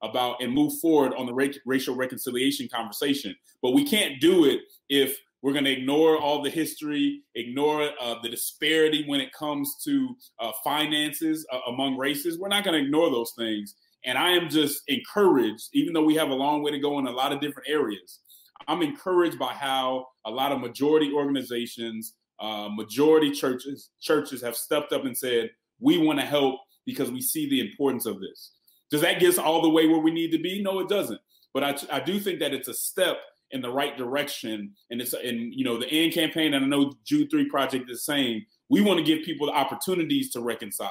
about 0.09 0.43
and 0.43 0.53
move 0.53 0.73
forward 0.81 1.13
on 1.15 1.27
the 1.27 1.35
ra- 1.35 1.47
racial 1.65 1.95
reconciliation 1.97 2.69
conversation. 2.73 3.35
But 3.63 3.73
we 3.73 3.85
can't 3.85 4.21
do 4.21 4.45
it 4.45 4.61
if 4.89 5.17
we're 5.43 5.53
going 5.53 5.65
to 5.65 5.73
ignore 5.73 6.19
all 6.19 6.43
the 6.43 6.51
history, 6.51 7.23
ignore 7.35 7.91
uh, 8.01 8.17
the 8.23 8.29
disparity 8.29 9.05
when 9.07 9.21
it 9.21 9.33
comes 9.33 9.77
to 9.85 10.17
uh, 10.41 10.53
finances 10.65 11.47
uh, 11.53 11.59
among 11.69 11.97
races. 11.97 12.39
We're 12.39 12.49
not 12.49 12.65
going 12.65 12.79
to 12.79 12.85
ignore 12.85 13.11
those 13.11 13.33
things. 13.39 13.75
And 14.05 14.17
I 14.17 14.31
am 14.31 14.49
just 14.49 14.83
encouraged, 14.89 15.69
even 15.73 15.93
though 15.93 16.05
we 16.05 16.15
have 16.15 16.31
a 16.31 16.35
long 16.35 16.63
way 16.63 16.71
to 16.71 16.79
go 16.79 16.99
in 16.99 17.07
a 17.07 17.11
lot 17.11 17.33
of 17.33 17.41
different 17.41 17.69
areas, 17.69 18.21
I'm 18.69 18.83
encouraged 18.83 19.39
by 19.39 19.53
how 19.53 20.07
a 20.25 20.31
lot 20.31 20.53
of 20.53 20.61
majority 20.61 21.13
organizations, 21.13 22.15
uh, 22.41 22.69
majority 22.73 23.31
churches, 23.31 23.91
churches 24.01 24.43
have 24.43 24.57
stepped 24.57 24.93
up 24.93 25.05
and 25.05 25.17
said, 25.17 25.51
we 25.81 25.99
want 25.99 26.19
to 26.19 26.25
help 26.25 26.61
because 26.87 27.11
we 27.11 27.21
see 27.21 27.49
the 27.49 27.61
importance 27.61 28.07
of 28.07 28.21
this. 28.21 28.53
Does 28.90 29.00
that 29.00 29.21
get 29.21 29.31
us 29.31 29.38
all 29.38 29.62
the 29.62 29.69
way 29.69 29.87
where 29.87 30.00
we 30.00 30.11
need 30.11 30.31
to 30.33 30.38
be? 30.38 30.62
No, 30.62 30.78
it 30.81 30.88
doesn't. 30.88 31.21
But 31.52 31.64
I, 31.64 31.97
I 31.97 32.00
do 32.00 32.21
think 32.21 32.40
that 32.40 32.52
it's 32.52 32.69
a 32.69 32.75
step 32.75 33.19
in 33.50 33.61
the 33.61 33.71
right 33.71 33.97
direction. 33.97 34.73
And 34.90 35.00
it's 35.00 35.12
and 35.12 35.55
you 35.55 35.64
know 35.64 35.78
the 35.78 35.90
AND 35.90 36.12
campaign, 36.12 36.55
and 36.55 36.64
I 36.64 36.69
know 36.69 36.93
Jude 37.05 37.31
Three 37.31 37.49
Project 37.49 37.90
is 37.90 38.05
saying 38.05 38.45
we 38.69 38.81
want 38.81 38.99
to 38.99 39.05
give 39.05 39.25
people 39.25 39.47
the 39.47 39.52
opportunities 39.52 40.31
to 40.33 40.40
reconcile. 40.40 40.90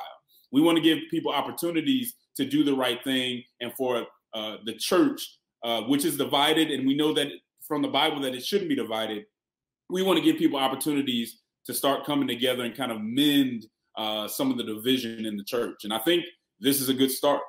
We 0.51 0.61
want 0.61 0.77
to 0.77 0.83
give 0.83 0.99
people 1.09 1.31
opportunities 1.31 2.15
to 2.37 2.45
do 2.45 2.63
the 2.63 2.75
right 2.75 3.03
thing, 3.03 3.43
and 3.61 3.73
for 3.73 4.05
uh, 4.33 4.57
the 4.65 4.73
church, 4.73 5.37
uh, 5.63 5.81
which 5.83 6.05
is 6.05 6.17
divided, 6.17 6.71
and 6.71 6.87
we 6.87 6.95
know 6.95 7.13
that 7.13 7.27
from 7.61 7.81
the 7.81 7.87
Bible 7.87 8.21
that 8.21 8.35
it 8.35 8.45
shouldn't 8.45 8.69
be 8.69 8.75
divided. 8.75 9.25
We 9.89 10.01
want 10.01 10.17
to 10.17 10.23
give 10.23 10.37
people 10.37 10.59
opportunities 10.59 11.41
to 11.65 11.73
start 11.73 12.05
coming 12.05 12.27
together 12.27 12.63
and 12.63 12.75
kind 12.75 12.91
of 12.91 13.01
mend 13.01 13.65
uh, 13.97 14.27
some 14.27 14.51
of 14.51 14.57
the 14.57 14.63
division 14.63 15.25
in 15.25 15.37
the 15.37 15.43
church. 15.43 15.83
And 15.83 15.93
I 15.93 15.99
think 15.99 16.25
this 16.59 16.81
is 16.81 16.89
a 16.89 16.93
good 16.93 17.11
start. 17.11 17.41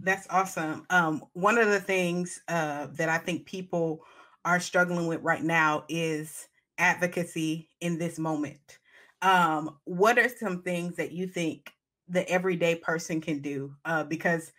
That's 0.00 0.26
awesome. 0.30 0.86
Um, 0.90 1.24
one 1.32 1.58
of 1.58 1.68
the 1.68 1.80
things 1.80 2.40
uh, 2.48 2.86
that 2.92 3.08
I 3.08 3.18
think 3.18 3.46
people 3.46 4.04
are 4.44 4.60
struggling 4.60 5.06
with 5.08 5.22
right 5.22 5.42
now 5.42 5.84
is 5.88 6.48
advocacy 6.78 7.68
in 7.80 7.98
this 7.98 8.18
moment. 8.18 8.78
Um, 9.22 9.78
what 9.84 10.18
are 10.18 10.28
some 10.28 10.62
things 10.62 10.96
that 10.96 11.10
you 11.12 11.26
think 11.26 11.72
the 12.08 12.28
everyday 12.30 12.76
person 12.76 13.20
can 13.20 13.40
do? 13.40 13.74
Uh, 13.84 14.04
because 14.04 14.52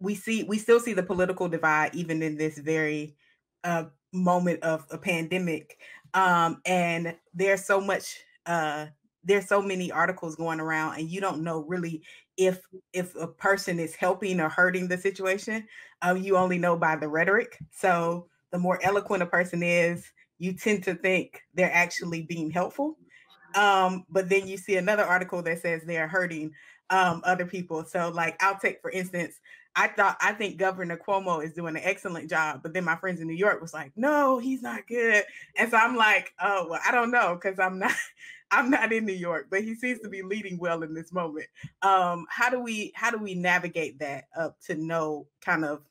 we 0.00 0.14
see 0.14 0.44
we 0.44 0.58
still 0.58 0.80
see 0.80 0.92
the 0.94 1.02
political 1.02 1.48
divide 1.48 1.94
even 1.94 2.22
in 2.22 2.36
this 2.36 2.58
very 2.58 3.16
uh, 3.64 3.84
moment 4.12 4.62
of 4.62 4.86
a 4.90 4.98
pandemic, 4.98 5.78
um, 6.14 6.60
and 6.66 7.16
there's 7.34 7.64
so 7.64 7.80
much 7.80 8.18
uh, 8.46 8.86
there's 9.24 9.48
so 9.48 9.62
many 9.62 9.90
articles 9.90 10.36
going 10.36 10.60
around 10.60 10.98
and 10.98 11.08
you 11.08 11.20
don't 11.20 11.42
know 11.42 11.64
really 11.64 12.02
if 12.36 12.60
if 12.92 13.14
a 13.16 13.26
person 13.26 13.78
is 13.78 13.94
helping 13.94 14.40
or 14.40 14.48
hurting 14.48 14.88
the 14.88 14.98
situation 14.98 15.66
um, 16.02 16.18
you 16.18 16.36
only 16.36 16.58
know 16.58 16.76
by 16.76 16.96
the 16.96 17.08
rhetoric. 17.08 17.58
So 17.70 18.26
the 18.50 18.58
more 18.58 18.78
eloquent 18.82 19.22
a 19.22 19.26
person 19.26 19.62
is 19.62 20.10
you 20.38 20.52
tend 20.52 20.84
to 20.84 20.94
think 20.94 21.42
they're 21.54 21.72
actually 21.72 22.22
being 22.22 22.50
helpful 22.50 22.96
um, 23.54 24.04
but 24.10 24.28
then 24.28 24.48
you 24.48 24.56
see 24.56 24.76
another 24.76 25.04
article 25.04 25.40
that 25.42 25.62
says 25.62 25.82
they're 25.84 26.08
hurting 26.08 26.52
um, 26.90 27.22
other 27.24 27.46
people. 27.46 27.84
So 27.84 28.10
like 28.10 28.36
i'll 28.42 28.58
take 28.58 28.80
for 28.80 28.90
instance 28.90 29.40
I 29.76 29.88
thought 29.88 30.16
I 30.20 30.32
think 30.32 30.56
Governor 30.56 30.96
Cuomo 30.96 31.44
is 31.44 31.52
doing 31.52 31.76
an 31.76 31.82
excellent 31.84 32.30
job, 32.30 32.60
but 32.62 32.72
then 32.72 32.84
my 32.84 32.96
friends 32.96 33.20
in 33.20 33.26
New 33.26 33.34
York 33.34 33.60
was 33.60 33.74
like, 33.74 33.90
"No, 33.96 34.38
he's 34.38 34.62
not 34.62 34.86
good," 34.86 35.24
and 35.56 35.70
so 35.70 35.76
I'm 35.76 35.96
like, 35.96 36.32
"Oh, 36.40 36.68
well, 36.70 36.80
I 36.86 36.92
don't 36.92 37.10
know 37.10 37.34
because 37.34 37.58
I'm 37.58 37.78
not 37.80 37.92
I'm 38.54 38.70
not 38.70 38.92
in 38.92 39.04
New 39.04 39.12
York, 39.12 39.48
but 39.50 39.62
he 39.62 39.74
seems 39.74 40.00
to 40.00 40.08
be 40.08 40.22
leading 40.22 40.58
well 40.58 40.82
in 40.82 40.94
this 40.94 41.12
moment. 41.12 41.46
Um, 41.82 42.26
how 42.30 42.48
do 42.48 42.60
we 42.60 42.92
how 42.94 43.10
do 43.10 43.18
we 43.18 43.34
navigate 43.34 43.98
that 43.98 44.24
up 44.38 44.60
to 44.66 44.76
know 44.76 45.26
kind 45.40 45.64
of 45.64 45.82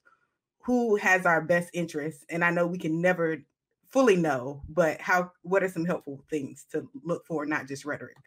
who 0.60 0.96
has 0.96 1.26
our 1.26 1.42
best 1.42 1.70
interests? 1.74 2.26
And 2.30 2.44
I 2.44 2.52
know 2.52 2.66
we 2.66 2.78
can 2.78 3.02
never 3.02 3.44
fully 3.90 4.16
know, 4.16 4.62
but 4.70 5.02
how 5.02 5.32
what 5.42 5.62
are 5.64 5.70
some 5.70 5.86
helpful 5.86 6.24
things 6.30 6.66
to 6.72 6.88
look 7.04 7.26
for, 7.26 7.46
not 7.46 7.68
just 7.68 7.84
rhetoric? 7.84 8.18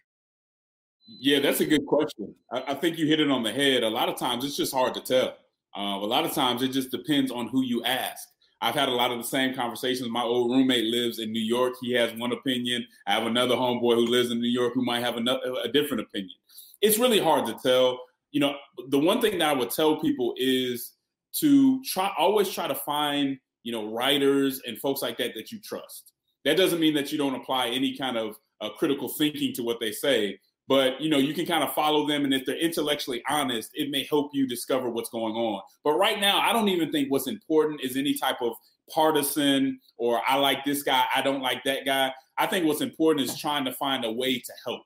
Yeah, 1.09 1.40
that's 1.40 1.61
a 1.61 1.66
good 1.66 1.87
question. 1.87 2.35
I, 2.52 2.64
I 2.69 2.75
think 2.75 2.99
you 2.99 3.07
hit 3.07 3.21
it 3.21 3.31
on 3.31 3.43
the 3.43 3.52
head. 3.52 3.85
A 3.85 3.88
lot 3.88 4.09
of 4.09 4.16
times 4.19 4.45
it's 4.45 4.57
just 4.57 4.75
hard 4.75 4.93
to 4.95 5.00
tell. 5.00 5.37
Uh, 5.76 5.99
a 5.99 6.07
lot 6.07 6.25
of 6.25 6.33
times 6.33 6.62
it 6.62 6.69
just 6.69 6.90
depends 6.90 7.31
on 7.31 7.49
who 7.49 7.62
you 7.62 7.83
ask. 7.85 8.28
I've 8.60 8.75
had 8.75 8.88
a 8.88 8.92
lot 8.92 9.10
of 9.10 9.18
the 9.18 9.25
same 9.25 9.54
conversations. 9.54 10.08
My 10.08 10.22
old 10.22 10.50
roommate 10.50 10.84
lives 10.84 11.18
in 11.18 11.32
New 11.32 11.42
York. 11.42 11.75
He 11.80 11.92
has 11.92 12.12
one 12.14 12.32
opinion. 12.32 12.86
I 13.06 13.12
have 13.12 13.26
another 13.26 13.54
homeboy 13.54 13.94
who 13.94 14.06
lives 14.06 14.30
in 14.30 14.40
New 14.40 14.48
York 14.48 14.72
who 14.75 14.84
might 14.84 15.00
have 15.00 15.16
another, 15.16 15.40
a 15.62 15.68
different 15.68 16.02
opinion. 16.02 16.36
It's 16.80 16.98
really 16.98 17.20
hard 17.20 17.46
to 17.46 17.54
tell. 17.62 18.00
You 18.32 18.40
know, 18.40 18.56
the 18.88 18.98
one 18.98 19.20
thing 19.20 19.38
that 19.38 19.48
I 19.48 19.52
would 19.52 19.70
tell 19.70 20.00
people 20.00 20.34
is 20.36 20.92
to 21.40 21.82
try 21.84 22.10
always 22.18 22.50
try 22.50 22.66
to 22.66 22.75
find, 22.75 23.38
you 23.62 23.72
know, 23.72 23.92
writers 23.92 24.62
and 24.66 24.78
folks 24.78 25.02
like 25.02 25.18
that 25.18 25.34
that 25.34 25.52
you 25.52 25.60
trust. 25.60 26.12
That 26.44 26.56
doesn't 26.56 26.80
mean 26.80 26.94
that 26.94 27.12
you 27.12 27.18
don't 27.18 27.34
apply 27.34 27.68
any 27.68 27.96
kind 27.96 28.16
of 28.16 28.38
uh, 28.60 28.70
critical 28.70 29.08
thinking 29.08 29.52
to 29.54 29.62
what 29.62 29.80
they 29.80 29.92
say, 29.92 30.38
but 30.68 31.00
you 31.00 31.08
know 31.08 31.18
you 31.18 31.35
can 31.35 31.46
kind 31.46 31.62
of 31.62 31.73
follow 31.75 32.06
them 32.06 32.25
and 32.25 32.35
if 32.35 32.44
they're 32.44 32.58
intellectually 32.58 33.23
honest 33.28 33.70
it 33.75 33.90
may 33.90 34.04
help 34.04 34.30
you 34.32 34.46
discover 34.46 34.90
what's 34.90 35.11
going 35.11 35.35
on. 35.35 35.62
But 35.85 35.94
right 35.94 36.20
now 36.20 36.38
i 36.40 36.52
don't 36.52 36.68
even 36.68 36.90
think 36.90 37.11
what's 37.11 37.28
important 37.28 37.80
is 37.82 37.96
any 37.96 38.14
type 38.14 38.40
of 38.40 38.54
partisan 38.90 39.80
or 39.96 40.20
i 40.28 40.37
like 40.37 40.64
this 40.64 40.82
guy 40.82 41.04
i 41.14 41.23
don't 41.23 41.42
like 41.42 41.62
that 41.64 41.85
guy. 41.85 42.12
I 42.38 42.46
think 42.46 42.66
what's 42.66 42.82
important 42.82 43.28
is 43.28 43.38
trying 43.38 43.64
to 43.64 43.73
find 43.73 44.04
a 44.04 44.12
way 44.12 44.38
to 44.38 44.52
help 44.64 44.82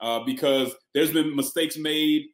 uh, 0.00 0.20
because 0.24 0.74
there's 0.94 1.12
been 1.12 1.36
mistakes 1.36 1.76
made 1.76 2.26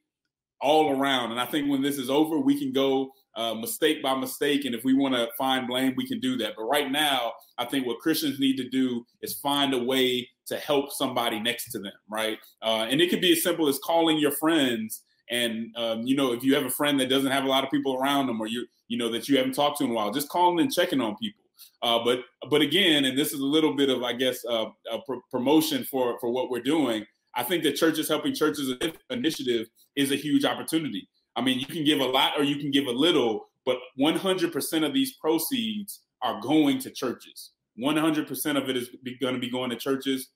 all 0.61 0.99
around 0.99 1.31
and 1.31 1.41
i 1.41 1.47
think 1.47 1.69
when 1.69 1.83
this 1.83 1.99
is 1.99 2.11
over 2.11 2.39
we 2.39 2.59
can 2.59 2.73
go 2.73 3.11
uh, 3.37 3.55
mistake 3.55 4.03
by 4.03 4.15
mistake. 4.15 4.65
And 4.65 4.75
if 4.75 4.85
we 4.85 4.95
want 4.95 5.15
to 5.15 5.29
find 5.39 5.67
blame, 5.67 5.95
we 5.97 6.07
can 6.07 6.21
do 6.21 6.37
that. 6.39 6.55
But 6.57 6.65
right 6.65 6.91
now, 6.91 7.33
I 7.59 7.65
think 7.65 7.87
what 7.87 7.99
Christians 8.01 8.41
need 8.41 8.57
to 8.57 8.69
do 8.69 9.05
is 9.23 9.35
find 9.35 9.75
a 9.75 9.83
way 9.83 10.29
to 10.47 10.57
help 10.57 10.93
somebody 10.93 11.39
next 11.41 11.71
to 11.73 11.79
them, 11.79 11.93
right? 12.11 12.39
Uh, 12.63 12.87
and 12.91 13.01
it 13.01 13.11
could 13.11 13.21
be 13.21 13.33
as 13.33 13.43
simple 13.43 13.69
as 13.69 13.79
calling 13.79 14.19
your 14.19 14.33
friends. 14.33 15.03
And 15.31 15.75
um, 15.77 16.03
you 16.03 16.17
know, 16.17 16.33
if 16.33 16.43
you 16.43 16.55
have 16.55 16.65
a 16.65 16.71
friend 16.71 16.99
that 17.01 17.09
doesn't 17.09 17.31
have 17.31 17.45
a 17.45 17.49
lot 17.49 17.63
of 17.63 17.71
people 17.71 17.95
around 17.95 18.27
them, 18.27 18.41
or 18.41 18.49
you 18.49 18.67
you 18.89 18.99
know 18.99 19.11
that 19.13 19.29
you 19.29 19.37
haven't 19.37 19.55
talked 19.55 19.79
to 19.79 19.85
in 19.85 19.91
a 19.91 19.95
while, 19.95 20.11
just 20.11 20.29
calling 20.29 20.59
and 20.61 20.73
checking 20.73 21.01
on 21.01 21.17
people. 21.17 21.43
Uh, 21.83 22.03
but 22.05 22.21
but 22.51 22.63
again, 22.63 23.05
and 23.05 23.17
this 23.17 23.33
is 23.33 23.39
a 23.39 23.45
little 23.47 23.75
bit 23.75 23.91
of 23.91 24.03
I 24.03 24.13
guess 24.13 24.45
uh, 24.45 24.67
a 24.91 24.99
pr- 25.07 25.21
promotion 25.31 25.85
for 25.85 26.19
for 26.19 26.31
what 26.31 26.51
we're 26.51 26.63
doing. 26.63 27.05
I 27.37 27.45
think 27.45 27.63
the 27.63 27.73
churches 27.73 28.09
helping 28.09 28.35
churches 28.35 28.75
initiative 29.09 29.69
is 29.95 30.11
a 30.11 30.17
huge 30.17 30.45
opportunity. 30.45 31.09
I 31.37 31.43
mean, 31.43 31.59
you 31.59 31.67
can 31.67 31.85
give 31.85 32.01
a 32.01 32.05
lot 32.05 32.39
or 32.39 32.45
you 32.45 32.57
can 32.57 32.71
give 32.71 32.87
a 32.87 32.93
little, 32.93 33.49
but 33.65 33.79
100% 33.99 34.87
of 34.87 34.93
these 34.93 35.13
proceeds 35.15 36.01
are 36.23 36.41
going 36.41 36.79
to 36.81 36.91
churches. 36.91 37.53
100% 37.79 38.57
of 38.57 38.69
it 38.69 38.77
is 38.77 38.91
going 39.21 39.35
to 39.35 39.41
be 39.41 39.51
going 39.51 39.71
to 39.71 39.77
churches. 39.77 40.29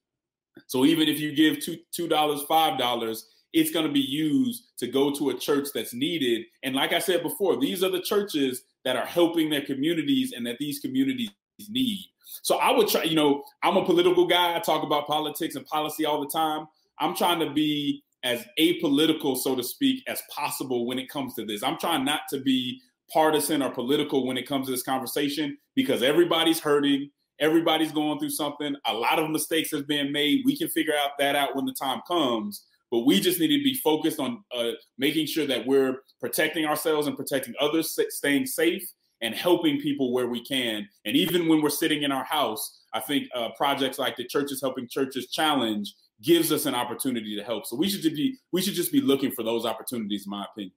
So 0.67 0.85
even 0.85 1.09
if 1.09 1.21
you 1.21 1.35
give 1.35 1.61
two 1.61 1.79
two 1.93 2.07
dollars, 2.07 2.43
five 2.49 2.79
dollars, 2.79 3.27
it's 3.53 3.71
going 3.71 3.87
to 3.87 3.93
be 3.93 4.01
used 4.01 4.73
to 4.79 4.87
go 4.87 5.13
to 5.13 5.31
a 5.31 5.39
church 5.39 5.69
that's 5.75 5.95
needed. 5.95 6.47
And 6.63 6.75
like 6.75 6.93
I 6.93 7.01
said 7.01 7.23
before, 7.23 7.59
these 7.59 7.83
are 7.83 7.91
the 7.91 8.01
churches 8.01 8.63
that 8.85 8.97
are 8.97 9.07
helping 9.07 9.51
their 9.51 9.63
communities 9.63 10.33
and 10.33 10.47
that 10.47 10.59
these 10.59 10.79
communities 10.79 11.31
need. 11.69 12.05
So 12.43 12.59
I 12.59 12.71
would 12.71 12.89
try, 12.89 13.03
you 13.03 13.15
know, 13.15 13.43
I'm 13.63 13.77
a 13.77 13.85
political 13.85 14.27
guy. 14.27 14.57
I 14.57 14.61
talk 14.61 14.85
about 14.85 15.07
politics 15.07 15.57
and 15.57 15.67
policy 15.67 16.05
all 16.05 16.21
the 16.21 16.29
time. 16.29 16.67
I'm 17.01 17.15
trying 17.17 17.41
to 17.41 17.53
be 17.53 18.04
as 18.25 18.45
apolitical, 18.59 19.37
so 19.37 19.55
to 19.55 19.63
speak, 19.63 20.03
as 20.09 20.23
possible 20.35 20.87
when 20.87 20.99
it 20.99 21.09
comes 21.11 21.35
to 21.35 21.45
this. 21.45 21.63
I'm 21.63 21.79
trying 21.79 22.05
not 22.05 22.23
to 22.31 22.41
be 22.41 22.81
partisan 23.13 23.63
or 23.63 23.71
political 23.71 24.27
when 24.27 24.39
it 24.39 24.49
comes 24.49 24.67
to 24.67 24.73
this 24.73 24.83
conversation 24.83 25.59
because 25.75 26.03
everybody's 26.03 26.59
hurting, 26.59 27.11
everybody's 27.39 27.93
going 27.93 28.19
through 28.19 28.31
something. 28.31 28.75
A 28.87 28.95
lot 28.95 29.19
of 29.19 29.31
mistakes 29.31 29.71
have 29.73 29.87
been 29.87 30.11
made. 30.11 30.43
We 30.47 30.57
can 30.57 30.69
figure 30.69 30.95
out 30.95 31.11
that 31.19 31.37
out 31.37 31.55
when 31.55 31.67
the 31.67 31.75
time 31.75 32.01
comes. 32.09 32.65
but 32.91 33.01
we 33.01 33.21
just 33.21 33.41
need 33.41 33.49
to 33.49 33.63
be 33.63 33.75
focused 33.75 34.21
on 34.21 34.43
uh, 34.57 34.71
making 34.99 35.27
sure 35.27 35.47
that 35.47 35.67
we're 35.67 35.99
protecting 36.21 36.65
ourselves 36.65 37.07
and 37.07 37.17
protecting 37.17 37.55
others, 37.61 37.99
staying 38.09 38.47
safe 38.47 38.91
and 39.21 39.35
helping 39.35 39.81
people 39.81 40.13
where 40.13 40.29
we 40.29 40.45
can. 40.45 40.89
And 41.05 41.17
even 41.17 41.49
when 41.49 41.61
we're 41.61 41.71
sitting 41.71 42.05
in 42.05 42.13
our 42.13 42.25
house, 42.25 42.81
I 42.93 43.01
think 43.01 43.29
uh, 43.35 43.49
projects 43.57 43.99
like 43.99 44.17
the 44.17 44.25
Churches 44.25 44.61
Helping 44.61 44.87
Churches 44.89 45.31
Challenge 45.31 45.93
gives 46.23 46.53
us 46.53 46.67
an 46.67 46.75
opportunity 46.75 47.37
to 47.37 47.43
help. 47.43 47.67
So 47.67 47.77
we 47.77 47.89
should 47.89 48.03
just 48.03 48.17
be 48.17 48.37
we 48.53 48.63
should 48.63 48.75
just 48.75 48.93
be 48.93 49.01
looking 49.01 49.31
for 49.31 49.43
those 49.43 49.65
opportunities, 49.65 50.27
in 50.27 50.31
my 50.31 50.45
opinion. 50.51 50.73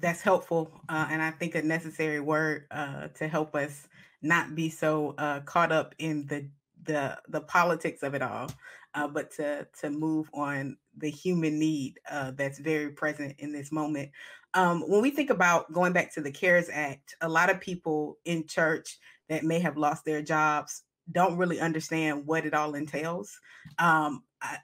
That's 0.00 0.20
helpful, 0.20 0.70
uh, 0.88 1.08
and 1.10 1.20
I 1.20 1.32
think 1.32 1.54
a 1.54 1.62
necessary 1.62 2.20
word 2.20 2.66
uh, 2.70 3.08
to 3.16 3.26
help 3.26 3.54
us 3.56 3.88
not 4.22 4.54
be 4.54 4.70
so 4.70 5.14
uh, 5.18 5.40
caught 5.40 5.72
up 5.72 5.94
in 5.98 6.26
the 6.26 6.48
the 6.84 7.18
the 7.28 7.40
politics 7.40 8.02
of 8.02 8.14
it 8.14 8.22
all, 8.22 8.50
uh, 8.94 9.08
but 9.08 9.30
to 9.32 9.66
to 9.80 9.90
move 9.90 10.30
on 10.32 10.76
the 10.96 11.10
human 11.10 11.58
need 11.58 11.98
uh, 12.10 12.32
that's 12.32 12.58
very 12.58 12.90
present 12.90 13.34
in 13.38 13.52
this 13.52 13.72
moment. 13.72 14.10
Um, 14.54 14.82
when 14.82 15.02
we 15.02 15.10
think 15.10 15.30
about 15.30 15.72
going 15.72 15.92
back 15.92 16.12
to 16.14 16.20
the 16.20 16.32
CARES 16.32 16.70
Act, 16.72 17.14
a 17.20 17.28
lot 17.28 17.50
of 17.50 17.60
people 17.60 18.18
in 18.24 18.46
church 18.46 18.98
that 19.28 19.44
may 19.44 19.60
have 19.60 19.76
lost 19.76 20.04
their 20.04 20.22
jobs 20.22 20.84
don't 21.12 21.36
really 21.36 21.60
understand 21.60 22.26
what 22.26 22.46
it 22.46 22.54
all 22.54 22.74
entails. 22.74 23.38
Um, 23.78 24.22
I, 24.42 24.58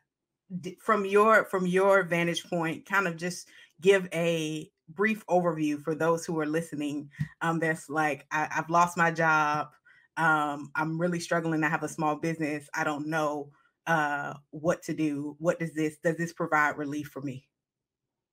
from 0.79 1.05
your 1.05 1.45
from 1.47 1.67
your 1.67 2.03
vantage 2.03 2.45
point, 2.45 2.87
kind 2.87 3.07
of 3.07 3.17
just 3.17 3.49
give 3.81 4.09
a 4.13 4.71
brief 4.91 5.25
overview 5.27 5.81
for 5.81 5.95
those 5.95 6.25
who 6.25 6.39
are 6.41 6.47
listening. 6.47 7.11
Um, 7.41 7.59
that's 7.59 7.89
like 7.89 8.27
I, 8.31 8.49
have 8.51 8.71
lost 8.71 8.97
my 8.97 9.11
job. 9.11 9.69
Um, 10.17 10.71
I'm 10.75 11.01
really 11.01 11.21
struggling. 11.21 11.65
I 11.65 11.69
have 11.69 11.83
a 11.83 11.89
small 11.89 12.17
business. 12.17 12.69
I 12.75 12.85
don't 12.85 13.09
know 13.09 13.51
uh, 13.87 14.35
what 14.51 14.83
to 14.85 14.95
do. 14.95 15.37
What 15.39 15.59
does 15.59 15.73
this 15.73 15.97
does 15.99 16.17
this 16.17 16.33
provide 16.33 16.77
relief 16.79 17.09
for 17.09 17.23
me? 17.23 17.49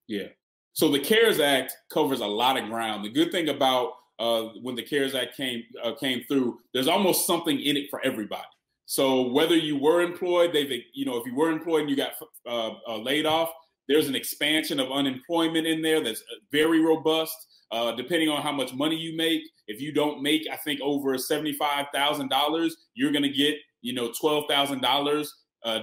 Yeah. 0.07 0.27
So 0.73 0.89
the 0.89 0.99
CARES 0.99 1.39
Act 1.39 1.75
covers 1.89 2.21
a 2.21 2.27
lot 2.27 2.57
of 2.57 2.69
ground. 2.69 3.03
The 3.03 3.09
good 3.09 3.31
thing 3.31 3.49
about 3.49 3.93
uh, 4.21 4.49
when 4.61 4.75
the 4.75 4.83
CARES 4.83 5.15
Act 5.15 5.35
came 5.35 5.63
uh, 5.83 5.95
came 5.95 6.23
through, 6.27 6.59
there's 6.75 6.87
almost 6.87 7.25
something 7.25 7.59
in 7.59 7.75
it 7.75 7.89
for 7.89 7.99
everybody. 8.05 8.43
So 8.85 9.31
whether 9.31 9.55
you 9.55 9.77
were 9.77 10.01
employed, 10.01 10.53
they've 10.53 10.83
you 10.93 11.05
know 11.05 11.17
if 11.17 11.25
you 11.25 11.33
were 11.33 11.49
employed 11.49 11.81
and 11.81 11.89
you 11.89 11.95
got 11.95 12.11
uh, 12.47 12.73
uh 12.87 12.97
laid 12.97 13.25
off, 13.25 13.49
there's 13.87 14.07
an 14.07 14.13
expansion 14.15 14.79
of 14.79 14.91
unemployment 14.91 15.65
in 15.65 15.81
there 15.81 16.03
that's 16.03 16.21
uh, 16.21 16.35
very 16.51 16.79
robust. 16.79 17.35
Uh, 17.71 17.95
depending 17.95 18.27
on 18.27 18.41
how 18.41 18.51
much 18.51 18.73
money 18.73 18.97
you 18.97 19.15
make, 19.15 19.41
if 19.67 19.79
you 19.81 19.93
don't 19.93 20.21
make, 20.21 20.45
I 20.51 20.57
think 20.57 20.81
over 20.81 21.17
seventy-five 21.17 21.87
thousand 21.91 22.29
dollars, 22.29 22.75
you're 22.93 23.13
going 23.13 23.23
to 23.23 23.29
get 23.29 23.55
you 23.81 23.93
know 23.93 24.11
twelve 24.19 24.43
thousand 24.47 24.81
dollars 24.81 25.33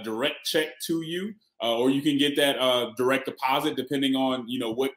direct 0.05 0.45
check 0.45 0.69
to 0.87 1.03
you, 1.03 1.33
or 1.61 1.91
you 1.91 2.03
can 2.03 2.19
get 2.19 2.37
that 2.37 2.57
direct 2.97 3.25
deposit 3.25 3.75
depending 3.75 4.15
on 4.15 4.47
you 4.47 4.61
know 4.61 4.71
what 4.71 4.93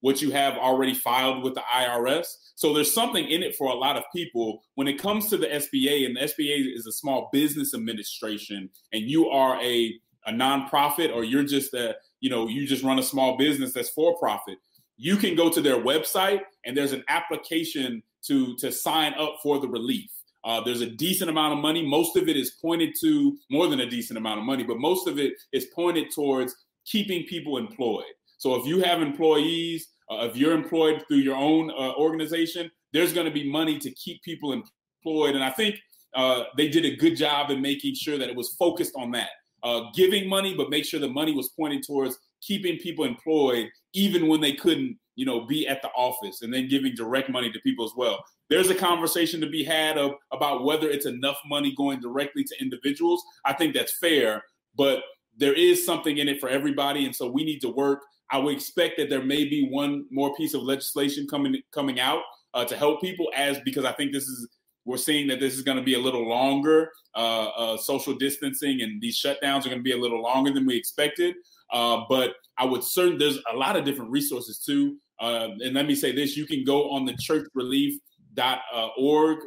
what 0.00 0.22
you 0.22 0.30
have 0.30 0.56
already 0.56 0.94
filed 0.94 1.42
with 1.42 1.54
the 1.54 1.62
IRS. 1.74 2.26
So 2.54 2.72
there's 2.72 2.92
something 2.92 3.28
in 3.28 3.42
it 3.42 3.56
for 3.56 3.68
a 3.68 3.74
lot 3.74 3.96
of 3.96 4.04
people. 4.14 4.62
When 4.74 4.88
it 4.88 4.98
comes 4.98 5.28
to 5.28 5.36
the 5.36 5.46
SBA, 5.46 6.06
and 6.06 6.16
the 6.16 6.20
SBA 6.20 6.74
is 6.74 6.86
a 6.86 6.92
small 6.92 7.28
business 7.32 7.74
administration, 7.74 8.70
and 8.92 9.02
you 9.02 9.28
are 9.28 9.60
a 9.60 9.98
a 10.26 10.32
nonprofit 10.32 11.14
or 11.14 11.24
you're 11.24 11.44
just 11.44 11.74
a 11.74 11.96
you 12.20 12.30
know 12.30 12.48
you 12.48 12.66
just 12.66 12.84
run 12.84 12.98
a 12.98 13.02
small 13.02 13.36
business 13.36 13.72
that's 13.72 13.90
for 13.90 14.18
profit 14.18 14.58
you 14.96 15.16
can 15.16 15.34
go 15.34 15.48
to 15.48 15.60
their 15.60 15.82
website 15.82 16.40
and 16.64 16.76
there's 16.76 16.92
an 16.92 17.04
application 17.08 18.02
to 18.22 18.54
to 18.56 18.70
sign 18.70 19.14
up 19.14 19.36
for 19.42 19.58
the 19.58 19.68
relief 19.68 20.10
uh, 20.44 20.60
there's 20.62 20.80
a 20.80 20.90
decent 20.90 21.30
amount 21.30 21.52
of 21.52 21.58
money 21.58 21.86
most 21.86 22.16
of 22.16 22.28
it 22.28 22.36
is 22.36 22.52
pointed 22.62 22.94
to 23.00 23.36
more 23.50 23.66
than 23.66 23.80
a 23.80 23.88
decent 23.88 24.18
amount 24.18 24.38
of 24.38 24.44
money 24.44 24.62
but 24.62 24.78
most 24.78 25.08
of 25.08 25.18
it 25.18 25.32
is 25.52 25.66
pointed 25.74 26.10
towards 26.10 26.54
keeping 26.84 27.24
people 27.24 27.56
employed 27.56 28.04
so 28.40 28.54
if 28.54 28.66
you 28.66 28.80
have 28.80 29.02
employees, 29.02 29.88
uh, 30.10 30.26
if 30.26 30.34
you're 30.34 30.54
employed 30.54 31.04
through 31.06 31.18
your 31.18 31.36
own 31.36 31.70
uh, 31.70 31.92
organization, 31.96 32.70
there's 32.94 33.12
going 33.12 33.26
to 33.26 33.32
be 33.32 33.48
money 33.48 33.78
to 33.78 33.90
keep 33.90 34.22
people 34.22 34.54
employed. 34.54 35.34
And 35.34 35.44
I 35.44 35.50
think 35.50 35.76
uh, 36.14 36.44
they 36.56 36.68
did 36.68 36.86
a 36.86 36.96
good 36.96 37.16
job 37.16 37.50
in 37.50 37.60
making 37.60 37.96
sure 37.96 38.16
that 38.16 38.30
it 38.30 38.34
was 38.34 38.56
focused 38.58 38.94
on 38.96 39.10
that, 39.10 39.28
uh, 39.62 39.82
giving 39.94 40.26
money, 40.26 40.54
but 40.56 40.70
make 40.70 40.86
sure 40.86 40.98
the 40.98 41.06
money 41.06 41.34
was 41.34 41.50
pointing 41.50 41.82
towards 41.82 42.18
keeping 42.40 42.78
people 42.78 43.04
employed, 43.04 43.68
even 43.92 44.26
when 44.26 44.40
they 44.40 44.54
couldn't, 44.54 44.98
you 45.16 45.26
know, 45.26 45.44
be 45.44 45.68
at 45.68 45.82
the 45.82 45.90
office, 45.90 46.40
and 46.40 46.52
then 46.52 46.66
giving 46.66 46.94
direct 46.94 47.28
money 47.28 47.52
to 47.52 47.60
people 47.60 47.84
as 47.84 47.92
well. 47.94 48.24
There's 48.48 48.70
a 48.70 48.74
conversation 48.74 49.38
to 49.42 49.50
be 49.50 49.62
had 49.62 49.98
of, 49.98 50.12
about 50.32 50.64
whether 50.64 50.88
it's 50.88 51.04
enough 51.04 51.36
money 51.44 51.74
going 51.76 52.00
directly 52.00 52.42
to 52.44 52.54
individuals. 52.58 53.22
I 53.44 53.52
think 53.52 53.74
that's 53.74 53.98
fair, 53.98 54.42
but 54.76 55.02
there 55.40 55.54
is 55.54 55.84
something 55.84 56.18
in 56.18 56.28
it 56.28 56.38
for 56.38 56.48
everybody, 56.48 57.04
and 57.06 57.14
so 57.14 57.28
we 57.28 57.44
need 57.44 57.60
to 57.60 57.68
work 57.68 58.00
I 58.30 58.38
would 58.38 58.54
expect 58.54 58.96
that 58.98 59.10
there 59.10 59.24
may 59.24 59.44
be 59.44 59.68
one 59.68 60.06
more 60.10 60.34
piece 60.36 60.54
of 60.54 60.62
legislation 60.62 61.26
coming 61.28 61.60
coming 61.72 61.98
out 61.98 62.22
uh, 62.54 62.64
to 62.64 62.76
help 62.76 63.00
people, 63.00 63.26
as 63.34 63.58
because 63.64 63.84
I 63.84 63.92
think 63.92 64.12
this 64.12 64.24
is 64.24 64.48
we're 64.84 64.96
seeing 64.96 65.28
that 65.28 65.40
this 65.40 65.54
is 65.54 65.62
going 65.62 65.76
to 65.76 65.82
be 65.82 65.94
a 65.94 65.98
little 65.98 66.28
longer. 66.28 66.90
Uh, 67.14 67.48
uh, 67.48 67.76
social 67.76 68.14
distancing 68.14 68.82
and 68.82 69.02
these 69.02 69.20
shutdowns 69.20 69.66
are 69.66 69.68
going 69.68 69.78
to 69.78 69.82
be 69.82 69.92
a 69.92 69.96
little 69.96 70.22
longer 70.22 70.52
than 70.52 70.64
we 70.64 70.76
expected. 70.76 71.34
Uh, 71.72 72.02
but 72.08 72.34
I 72.56 72.64
would 72.64 72.84
certainly 72.84 73.18
there's 73.18 73.40
a 73.52 73.56
lot 73.56 73.76
of 73.76 73.84
different 73.84 74.10
resources 74.10 74.58
too. 74.64 74.96
Uh, 75.18 75.48
and 75.60 75.74
let 75.74 75.86
me 75.86 75.94
say 75.94 76.12
this: 76.12 76.36
you 76.36 76.46
can 76.46 76.64
go 76.64 76.90
on 76.90 77.04
the 77.04 77.16
Church 77.20 77.46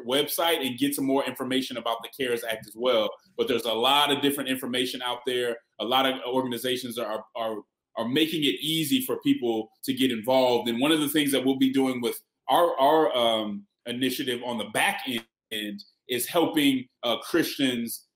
website 0.05 0.65
and 0.65 0.77
get 0.77 0.93
some 0.93 1.05
more 1.05 1.23
information 1.23 1.77
about 1.77 1.97
the 2.03 2.09
CARES 2.15 2.43
Act 2.43 2.67
as 2.67 2.73
well. 2.75 3.09
But 3.37 3.47
there's 3.47 3.63
a 3.63 3.73
lot 3.73 4.11
of 4.11 4.21
different 4.21 4.49
information 4.49 5.01
out 5.01 5.19
there. 5.25 5.55
A 5.79 5.85
lot 5.85 6.05
of 6.05 6.15
organizations 6.27 6.97
are, 6.97 7.23
are 7.35 7.57
are 7.95 8.07
making 8.07 8.43
it 8.43 8.55
easy 8.59 9.01
for 9.01 9.17
people 9.21 9.69
to 9.83 9.93
get 9.93 10.11
involved. 10.11 10.67
And 10.67 10.79
one 10.79 10.91
of 10.91 10.99
the 10.99 11.09
things 11.09 11.31
that 11.31 11.45
we'll 11.45 11.57
be 11.57 11.71
doing 11.71 12.01
with 12.01 12.21
our 12.49 12.75
our 12.79 13.15
um, 13.15 13.65
initiative 13.85 14.41
on 14.45 14.57
the 14.57 14.65
back 14.73 15.05
end 15.51 15.83
is 16.07 16.27
helping 16.27 16.85
uh, 17.03 17.17
Christians 17.17 18.07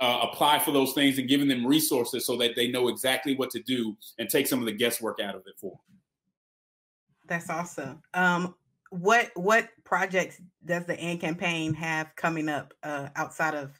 uh, 0.00 0.20
apply 0.30 0.58
for 0.58 0.72
those 0.72 0.92
things 0.92 1.18
and 1.18 1.28
giving 1.28 1.48
them 1.48 1.66
resources 1.66 2.26
so 2.26 2.36
that 2.36 2.54
they 2.54 2.68
know 2.68 2.88
exactly 2.88 3.34
what 3.34 3.50
to 3.50 3.62
do 3.62 3.96
and 4.18 4.28
take 4.28 4.46
some 4.46 4.58
of 4.58 4.66
the 4.66 4.72
guesswork 4.72 5.20
out 5.20 5.34
of 5.34 5.42
it 5.46 5.54
for 5.58 5.70
them. 5.70 5.98
That's 7.26 7.50
awesome. 7.50 8.02
Um, 8.14 8.54
what 8.90 9.30
what 9.34 9.68
projects 9.84 10.40
does 10.64 10.84
the 10.86 10.98
AND 11.00 11.20
campaign 11.20 11.74
have 11.74 12.14
coming 12.16 12.48
up 12.48 12.72
uh, 12.82 13.08
outside 13.16 13.54
of 13.54 13.78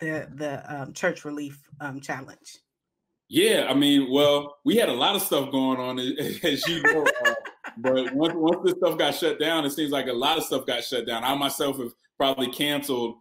the 0.00 0.28
the 0.34 0.62
um, 0.74 0.92
church 0.92 1.24
relief 1.24 1.60
um, 1.80 2.00
challenge? 2.00 2.58
Yeah, 3.28 3.66
I 3.68 3.74
mean, 3.74 4.10
well, 4.10 4.56
we 4.64 4.76
had 4.76 4.88
a 4.88 4.94
lot 4.94 5.14
of 5.14 5.22
stuff 5.22 5.50
going 5.52 5.78
on 5.78 5.98
as 6.42 6.66
you 6.66 6.82
know, 6.82 7.06
uh, 7.26 7.34
but 7.76 8.14
once 8.14 8.34
once 8.34 8.60
this 8.64 8.74
stuff 8.78 8.98
got 8.98 9.14
shut 9.14 9.38
down, 9.38 9.64
it 9.64 9.70
seems 9.70 9.90
like 9.90 10.06
a 10.06 10.12
lot 10.12 10.38
of 10.38 10.44
stuff 10.44 10.66
got 10.66 10.82
shut 10.82 11.06
down. 11.06 11.24
I 11.24 11.34
myself 11.34 11.78
have 11.78 11.92
probably 12.16 12.50
canceled 12.50 13.16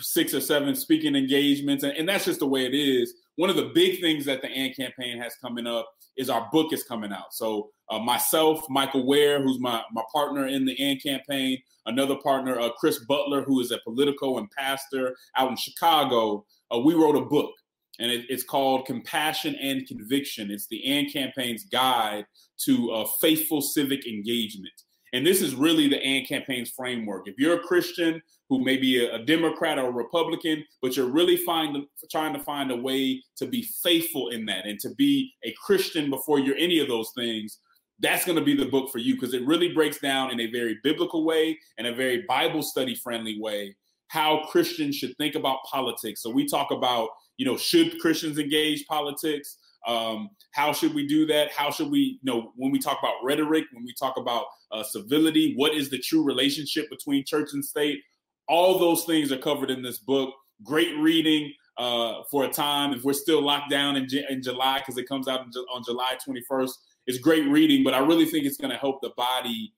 six 0.00 0.34
or 0.34 0.40
seven 0.40 0.74
speaking 0.74 1.14
engagements, 1.14 1.84
and, 1.84 1.92
and 1.96 2.08
that's 2.08 2.24
just 2.24 2.40
the 2.40 2.46
way 2.46 2.66
it 2.66 2.74
is. 2.74 3.14
One 3.36 3.50
of 3.50 3.56
the 3.56 3.70
big 3.74 4.00
things 4.00 4.24
that 4.26 4.42
the 4.42 4.48
AND 4.48 4.76
campaign 4.76 5.18
has 5.18 5.36
coming 5.36 5.66
up 5.66 5.88
is 6.16 6.30
our 6.30 6.48
book 6.52 6.72
is 6.72 6.84
coming 6.84 7.12
out. 7.12 7.32
So 7.32 7.70
uh, 7.90 7.98
myself, 7.98 8.64
Michael 8.68 9.06
Wear, 9.06 9.40
who's 9.40 9.60
my 9.60 9.82
my 9.92 10.02
partner 10.12 10.48
in 10.48 10.64
the 10.64 10.76
AND 10.82 11.00
campaign, 11.02 11.58
another 11.86 12.16
partner, 12.16 12.58
uh, 12.58 12.70
Chris 12.78 12.98
Butler, 13.06 13.42
who 13.42 13.60
is 13.60 13.70
a 13.70 13.78
political 13.84 14.38
and 14.38 14.50
pastor 14.50 15.14
out 15.36 15.50
in 15.50 15.56
Chicago. 15.56 16.44
Uh, 16.74 16.78
we 16.78 16.94
wrote 16.94 17.16
a 17.16 17.24
book 17.24 17.52
and 17.98 18.10
it, 18.10 18.24
it's 18.28 18.44
called 18.44 18.86
Compassion 18.86 19.54
and 19.56 19.86
Conviction. 19.86 20.50
It's 20.50 20.66
the 20.66 20.84
AND 20.84 21.12
campaign's 21.12 21.64
guide 21.64 22.26
to 22.64 22.90
uh, 22.90 23.06
faithful 23.20 23.60
civic 23.60 24.06
engagement. 24.06 24.72
And 25.12 25.24
this 25.24 25.40
is 25.40 25.54
really 25.54 25.88
the 25.88 26.02
AND 26.02 26.26
campaign's 26.26 26.70
framework. 26.70 27.28
If 27.28 27.36
you're 27.38 27.56
a 27.56 27.62
Christian 27.62 28.20
who 28.48 28.64
may 28.64 28.76
be 28.76 29.06
a, 29.06 29.14
a 29.14 29.24
Democrat 29.24 29.78
or 29.78 29.88
a 29.88 29.92
Republican, 29.92 30.64
but 30.82 30.96
you're 30.96 31.10
really 31.10 31.36
find, 31.36 31.86
trying 32.10 32.34
to 32.34 32.40
find 32.40 32.72
a 32.72 32.76
way 32.76 33.22
to 33.36 33.46
be 33.46 33.62
faithful 33.82 34.30
in 34.30 34.44
that 34.46 34.66
and 34.66 34.80
to 34.80 34.90
be 34.96 35.32
a 35.44 35.54
Christian 35.64 36.10
before 36.10 36.40
you're 36.40 36.56
any 36.56 36.80
of 36.80 36.88
those 36.88 37.12
things, 37.16 37.58
that's 38.00 38.24
going 38.24 38.38
to 38.38 38.44
be 38.44 38.56
the 38.56 38.66
book 38.66 38.90
for 38.90 38.98
you 38.98 39.14
because 39.14 39.34
it 39.34 39.46
really 39.46 39.72
breaks 39.72 40.00
down 40.00 40.32
in 40.32 40.40
a 40.40 40.50
very 40.50 40.78
biblical 40.82 41.24
way 41.24 41.56
and 41.78 41.86
a 41.86 41.94
very 41.94 42.24
Bible 42.28 42.62
study 42.62 42.96
friendly 42.96 43.40
way 43.40 43.76
how 44.08 44.44
Christians 44.48 44.94
should 44.94 45.16
think 45.16 45.34
about 45.34 45.64
politics. 45.64 46.22
So 46.22 46.30
we 46.30 46.46
talk 46.46 46.70
about 46.70 47.08
you 47.36 47.46
know, 47.46 47.56
should 47.56 47.98
Christians 48.00 48.38
engage 48.38 48.86
politics? 48.86 49.58
Um, 49.86 50.30
how 50.52 50.72
should 50.72 50.94
we 50.94 51.06
do 51.06 51.26
that? 51.26 51.50
How 51.50 51.70
should 51.70 51.90
we, 51.90 52.18
you 52.22 52.32
know, 52.32 52.52
when 52.56 52.70
we 52.70 52.78
talk 52.78 52.98
about 53.00 53.14
rhetoric, 53.22 53.64
when 53.72 53.84
we 53.84 53.92
talk 53.98 54.16
about 54.16 54.46
uh, 54.72 54.82
civility, 54.82 55.54
what 55.56 55.74
is 55.74 55.90
the 55.90 55.98
true 55.98 56.24
relationship 56.24 56.88
between 56.90 57.24
church 57.24 57.50
and 57.52 57.64
state? 57.64 58.00
All 58.48 58.78
those 58.78 59.04
things 59.04 59.32
are 59.32 59.38
covered 59.38 59.70
in 59.70 59.82
this 59.82 59.98
book. 59.98 60.32
Great 60.62 60.96
reading 60.98 61.52
uh, 61.76 62.22
for 62.30 62.44
a 62.44 62.48
time. 62.48 62.92
If 62.92 63.04
we're 63.04 63.12
still 63.12 63.42
locked 63.42 63.70
down 63.70 63.96
in, 63.96 64.06
in 64.30 64.42
July, 64.42 64.78
because 64.78 64.96
it 64.96 65.08
comes 65.08 65.28
out 65.28 65.40
on 65.40 65.82
July 65.84 66.16
21st, 66.26 66.72
it's 67.06 67.18
great 67.18 67.46
reading, 67.48 67.84
but 67.84 67.94
I 67.94 67.98
really 67.98 68.24
think 68.24 68.46
it's 68.46 68.56
going 68.56 68.70
to 68.70 68.78
help 68.78 69.02
the 69.02 69.10
body 69.16 69.74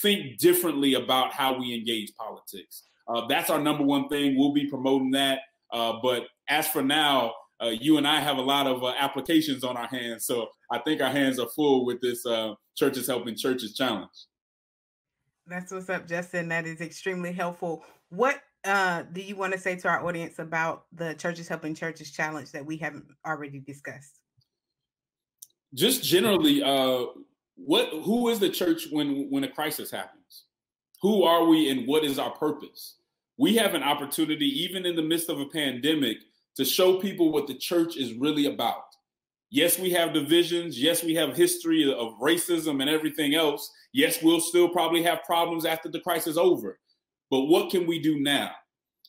think 0.00 0.38
differently 0.38 0.94
about 0.94 1.32
how 1.32 1.58
we 1.58 1.74
engage 1.74 2.14
politics. 2.14 2.84
Uh, 3.08 3.26
that's 3.26 3.50
our 3.50 3.58
number 3.58 3.82
one 3.82 4.08
thing. 4.08 4.38
We'll 4.38 4.52
be 4.52 4.68
promoting 4.68 5.10
that. 5.12 5.40
Uh, 5.72 5.94
but 6.02 6.24
as 6.48 6.68
for 6.68 6.82
now, 6.82 7.32
uh, 7.62 7.68
you 7.68 7.96
and 7.96 8.06
I 8.06 8.20
have 8.20 8.38
a 8.38 8.42
lot 8.42 8.66
of 8.66 8.82
uh, 8.82 8.92
applications 8.98 9.64
on 9.64 9.76
our 9.76 9.86
hands. 9.86 10.26
So 10.26 10.48
I 10.70 10.78
think 10.78 11.00
our 11.00 11.10
hands 11.10 11.38
are 11.38 11.48
full 11.48 11.86
with 11.86 12.00
this 12.00 12.26
uh, 12.26 12.54
Churches 12.76 13.06
Helping 13.06 13.36
Churches 13.36 13.74
challenge. 13.74 14.10
That's 15.46 15.72
what's 15.72 15.88
up, 15.88 16.06
Justin. 16.06 16.48
That 16.48 16.66
is 16.66 16.80
extremely 16.80 17.32
helpful. 17.32 17.82
What 18.10 18.40
uh, 18.64 19.02
do 19.12 19.20
you 19.20 19.36
want 19.36 19.52
to 19.52 19.58
say 19.58 19.76
to 19.76 19.88
our 19.88 20.06
audience 20.06 20.38
about 20.38 20.84
the 20.92 21.14
Churches 21.14 21.48
Helping 21.48 21.74
Churches 21.74 22.12
challenge 22.12 22.52
that 22.52 22.64
we 22.64 22.76
haven't 22.76 23.06
already 23.26 23.60
discussed? 23.60 24.20
Just 25.74 26.04
generally, 26.04 26.62
uh, 26.62 27.06
what 27.56 27.88
who 28.04 28.28
is 28.28 28.38
the 28.38 28.50
church 28.50 28.88
when 28.90 29.28
when 29.30 29.44
a 29.44 29.48
crisis 29.48 29.90
happens? 29.90 30.44
Who 31.00 31.24
are 31.24 31.44
we, 31.44 31.70
and 31.70 31.88
what 31.88 32.04
is 32.04 32.18
our 32.18 32.30
purpose? 32.30 32.96
We 33.38 33.56
have 33.56 33.74
an 33.74 33.82
opportunity, 33.82 34.46
even 34.62 34.86
in 34.86 34.96
the 34.96 35.02
midst 35.02 35.28
of 35.28 35.40
a 35.40 35.46
pandemic, 35.46 36.18
to 36.56 36.64
show 36.64 36.98
people 36.98 37.32
what 37.32 37.46
the 37.46 37.54
church 37.54 37.96
is 37.96 38.14
really 38.14 38.46
about. 38.46 38.84
Yes, 39.50 39.78
we 39.78 39.90
have 39.90 40.14
divisions. 40.14 40.80
Yes, 40.80 41.02
we 41.02 41.14
have 41.14 41.36
history 41.36 41.92
of 41.92 42.18
racism 42.20 42.80
and 42.80 42.88
everything 42.88 43.34
else. 43.34 43.70
Yes, 43.92 44.22
we'll 44.22 44.40
still 44.40 44.68
probably 44.68 45.02
have 45.02 45.24
problems 45.24 45.64
after 45.64 45.90
the 45.90 46.00
crisis 46.00 46.28
is 46.28 46.38
over. 46.38 46.78
But 47.30 47.42
what 47.42 47.70
can 47.70 47.86
we 47.86 47.98
do 47.98 48.20
now? 48.20 48.50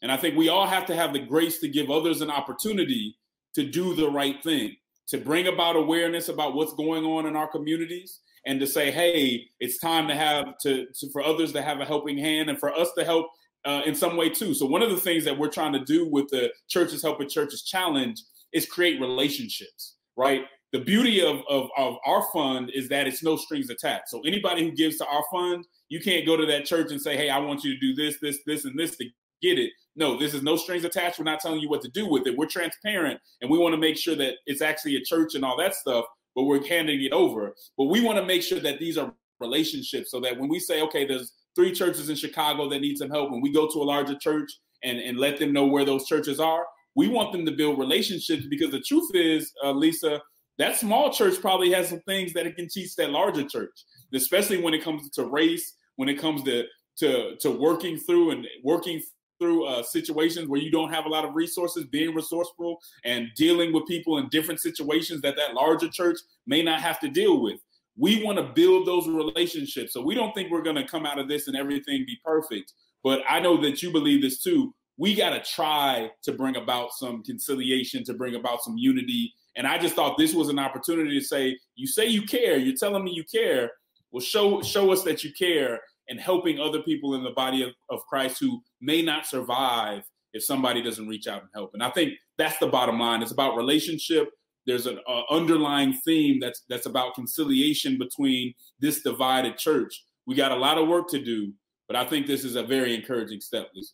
And 0.02 0.12
I 0.12 0.18
think 0.18 0.36
we 0.36 0.50
all 0.50 0.68
have 0.68 0.86
to 0.88 0.96
have 0.96 1.14
the 1.14 1.20
grace 1.20 1.60
to 1.60 1.70
give 1.70 1.90
others 1.90 2.22
an 2.22 2.30
opportunity 2.30 3.18
to 3.56 3.64
do 3.64 3.96
the 3.96 4.10
right 4.10 4.42
thing, 4.44 4.76
to 5.08 5.18
bring 5.18 5.48
about 5.48 5.78
awareness 5.78 6.28
about 6.28 6.56
what's 6.56 6.74
going 6.74 7.06
on 7.06 7.26
in 7.26 7.38
our 7.38 7.48
communities, 7.48 8.20
and 8.46 8.60
to 8.60 8.68
say, 8.68 8.92
hey, 8.92 9.46
it's 9.62 9.78
time 9.78 10.08
to 10.10 10.16
have 10.16 10.58
to, 10.64 10.88
to 11.00 11.10
for 11.12 11.24
others 11.24 11.54
to 11.54 11.62
have 11.62 11.80
a 11.80 11.86
helping 11.86 12.18
hand 12.18 12.50
and 12.50 12.60
for 12.60 12.74
us 12.74 12.92
to 12.98 13.06
help 13.06 13.28
uh, 13.66 13.82
in 13.86 13.96
some 13.96 14.18
way 14.18 14.30
too. 14.30 14.54
So 14.54 14.66
one 14.66 14.82
of 14.82 14.90
the 14.90 14.98
things 14.98 15.24
that 15.26 15.38
we're 15.38 15.50
trying 15.50 15.74
to 15.74 15.84
do 15.84 16.08
with 16.08 16.28
the 16.30 16.52
Churches 16.68 17.02
Helping 17.02 17.30
Churches 17.30 17.64
Challenge 17.64 18.22
is 18.54 18.66
create 18.66 19.00
relationships, 19.00 19.96
right? 20.16 20.44
The 20.72 20.80
beauty 20.80 21.24
of, 21.24 21.42
of, 21.50 21.70
of 21.78 21.98
our 22.06 22.24
fund 22.34 22.72
is 22.74 22.90
that 22.90 23.08
it's 23.08 23.24
no 23.24 23.36
strings 23.36 23.70
attached. 23.70 24.10
So 24.10 24.22
anybody 24.22 24.64
who 24.64 24.72
gives 24.72 24.98
to 24.98 25.06
our 25.06 25.24
fund, 25.32 25.66
you 25.90 26.00
can't 26.00 26.26
go 26.26 26.36
to 26.36 26.46
that 26.48 26.66
church 26.66 26.92
and 26.92 27.00
say, 27.00 27.16
hey, 27.16 27.30
I 27.30 27.38
want 27.38 27.64
you 27.64 27.74
to 27.74 27.80
do 27.80 27.94
this, 27.94 28.18
this, 28.20 28.40
this, 28.46 28.66
and 28.66 28.78
this 28.78 28.98
to 28.98 29.06
get 29.42 29.60
it. 29.60 29.72
No, 29.96 30.18
this 30.18 30.34
is 30.34 30.42
no 30.42 30.56
strings 30.56 30.84
attached. 30.84 31.20
We're 31.20 31.26
not 31.26 31.40
telling 31.40 31.60
you 31.60 31.70
what 31.70 31.82
to 31.84 31.90
do 31.90 32.08
with 32.08 32.26
it. 32.26 32.36
We're 32.36 32.48
transparent 32.48 33.20
and 33.42 33.52
we 33.52 33.60
want 33.60 33.74
to 33.74 33.80
make 33.80 33.98
sure 33.98 34.16
that 34.16 34.36
it's 34.48 34.62
actually 34.62 34.96
a 34.96 35.02
church 35.02 35.36
and 35.36 35.46
all 35.46 35.58
that 35.58 35.76
stuff, 35.76 36.06
but 36.36 36.44
we're 36.44 36.66
handing 36.66 37.04
it 37.04 37.12
over. 37.12 37.54
But 37.78 37.86
we 37.86 38.02
want 38.02 38.18
to 38.18 38.26
make 38.26 38.42
sure 38.42 38.60
that 38.60 38.80
these 38.80 38.98
are 38.98 39.14
relationships 39.40 40.10
so 40.10 40.20
that 40.22 40.40
when 40.40 40.50
we 40.50 40.60
say, 40.60 40.82
okay, 40.82 41.06
there's 41.06 41.34
three 41.56 41.72
churches 41.72 42.10
in 42.10 42.16
Chicago 42.16 42.70
that 42.70 42.80
need 42.80 42.98
some 42.98 43.10
help, 43.10 43.32
and 43.32 43.42
we 43.42 43.52
go 43.52 43.68
to 43.68 43.82
a 43.82 43.84
larger 43.84 44.18
church 44.18 44.52
and, 44.84 45.00
and 45.00 45.18
let 45.18 45.40
them 45.40 45.54
know 45.54 45.66
where 45.66 45.86
those 45.86 46.06
churches 46.06 46.40
are, 46.40 46.66
we 46.96 47.08
want 47.08 47.32
them 47.32 47.46
to 47.46 47.52
build 47.52 47.80
relationships 47.80 48.46
because 48.50 48.72
the 48.72 48.82
truth 48.82 49.10
is, 49.14 49.52
uh, 49.64 49.72
Lisa, 49.72 50.22
that 50.60 50.78
small 50.78 51.12
church 51.12 51.42
probably 51.42 51.72
has 51.72 51.90
some 51.90 52.02
things 52.02 52.34
that 52.34 52.46
it 52.46 52.56
can 52.56 52.68
teach 52.70 52.96
that 52.96 53.10
larger 53.10 53.44
church, 53.44 53.86
especially 54.14 54.62
when 54.62 54.74
it 54.74 54.84
comes 54.84 55.10
to 55.12 55.26
race, 55.26 55.76
when 55.96 56.10
it 56.10 56.20
comes 56.20 56.44
to 56.44 56.66
to 56.96 57.36
to 57.38 57.50
working 57.50 57.98
through 57.98 58.32
and 58.32 58.46
working 58.64 59.02
through 59.40 59.66
uh, 59.66 59.82
situations 59.82 60.48
where 60.48 60.62
you 60.62 60.72
don't 60.72 60.94
have 60.94 61.06
a 61.06 61.10
lot 61.10 61.26
of 61.26 61.34
resources, 61.34 61.86
being 61.86 62.14
resourceful 62.14 62.78
and 63.04 63.28
dealing 63.36 63.74
with 63.74 63.86
people 63.88 64.20
in 64.20 64.30
different 64.30 64.60
situations 64.60 65.22
that 65.22 65.36
that 65.36 65.56
larger 65.56 65.90
church 65.90 66.18
may 66.46 66.62
not 66.62 66.80
have 66.80 67.00
to 67.00 67.10
deal 67.10 67.42
with. 67.42 67.60
We 67.98 68.24
want 68.24 68.38
to 68.38 68.44
build 68.44 68.88
those 68.88 69.08
relationships. 69.08 69.94
So 69.94 70.02
we 70.02 70.16
don't 70.16 70.34
think 70.34 70.52
we're 70.52 70.64
going 70.64 70.76
to 70.76 70.88
come 70.88 71.06
out 71.06 71.20
of 71.20 71.28
this 71.28 71.48
and 71.48 71.56
everything 71.56 72.06
be 72.06 72.18
perfect. 72.26 72.74
But 73.04 73.22
I 73.30 73.40
know 73.40 73.62
that 73.62 73.84
you 73.84 73.92
believe 73.92 74.22
this 74.22 74.42
too. 74.42 74.74
We 74.98 75.16
got 75.16 75.32
to 75.32 75.42
try 75.42 76.12
to 76.24 76.32
bring 76.32 76.56
about 76.56 76.94
some 76.94 77.24
conciliation, 77.24 78.04
to 78.06 78.14
bring 78.14 78.36
about 78.36 78.64
some 78.64 78.78
unity. 78.78 79.34
And 79.56 79.68
I 79.68 79.78
just 79.78 79.96
thought 79.96 80.18
this 80.18 80.34
was 80.34 80.50
an 80.50 80.60
opportunity 80.60 81.20
to 81.20 81.26
say, 81.26 81.58
you 81.76 81.88
say 81.88 82.08
you 82.08 82.24
care, 82.24 82.58
you're 82.58 82.76
telling 82.76 83.04
me 83.04 83.12
you 83.12 83.24
care. 83.24 83.72
Well, 84.12 84.22
show 84.22 84.62
show 84.62 84.92
us 84.92 85.04
that 85.04 85.24
you 85.24 85.32
care 85.34 85.80
and 86.10 86.20
helping 86.20 86.60
other 86.60 86.82
people 86.84 87.16
in 87.16 87.24
the 87.24 87.32
body 87.32 87.64
of, 87.64 87.72
of 87.90 88.06
Christ 88.06 88.40
who 88.40 88.62
may 88.82 89.02
not 89.02 89.26
survive 89.26 90.04
if 90.34 90.44
somebody 90.44 90.82
doesn't 90.82 91.08
reach 91.08 91.28
out 91.28 91.42
and 91.42 91.50
help. 91.54 91.72
And 91.74 91.84
I 91.84 91.90
think 91.90 92.14
that's 92.38 92.58
the 92.58 92.68
bottom 92.68 93.00
line. 93.00 93.22
It's 93.22 93.32
about 93.32 93.56
relationship 93.56 94.30
there's 94.66 94.86
an 94.86 95.00
uh, 95.08 95.22
underlying 95.30 95.94
theme 96.06 96.40
that's 96.40 96.64
that's 96.70 96.86
about 96.86 97.16
conciliation 97.16 97.98
between 97.98 98.54
this 98.80 99.02
divided 99.02 99.58
church. 99.58 100.06
We 100.26 100.36
got 100.36 100.52
a 100.52 100.56
lot 100.56 100.78
of 100.78 100.88
work 100.88 101.10
to 101.10 101.24
do, 101.24 101.54
but 101.88 101.96
I 101.96 102.06
think 102.06 102.28
this 102.28 102.44
is 102.44 102.56
a 102.56 102.64
very 102.64 102.96
encouraging 102.96 103.42
step, 103.42 103.70
Lisa. 103.76 103.94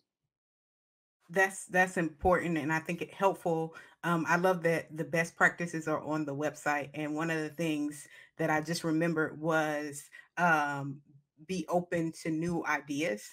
That's 1.29 1.65
that's 1.65 1.97
important, 1.97 2.57
and 2.57 2.73
I 2.73 2.79
think 2.79 3.01
it 3.01 3.13
helpful. 3.13 3.75
Um, 4.03 4.25
I 4.27 4.37
love 4.37 4.63
that 4.63 4.95
the 4.95 5.03
best 5.03 5.35
practices 5.35 5.87
are 5.87 6.03
on 6.03 6.25
the 6.25 6.35
website, 6.35 6.89
and 6.93 7.15
one 7.15 7.29
of 7.29 7.39
the 7.41 7.49
things 7.49 8.07
that 8.37 8.49
I 8.49 8.61
just 8.61 8.83
remembered 8.83 9.39
was 9.39 10.09
um, 10.37 11.01
be 11.45 11.65
open 11.69 12.11
to 12.23 12.31
new 12.31 12.63
ideas. 12.65 13.23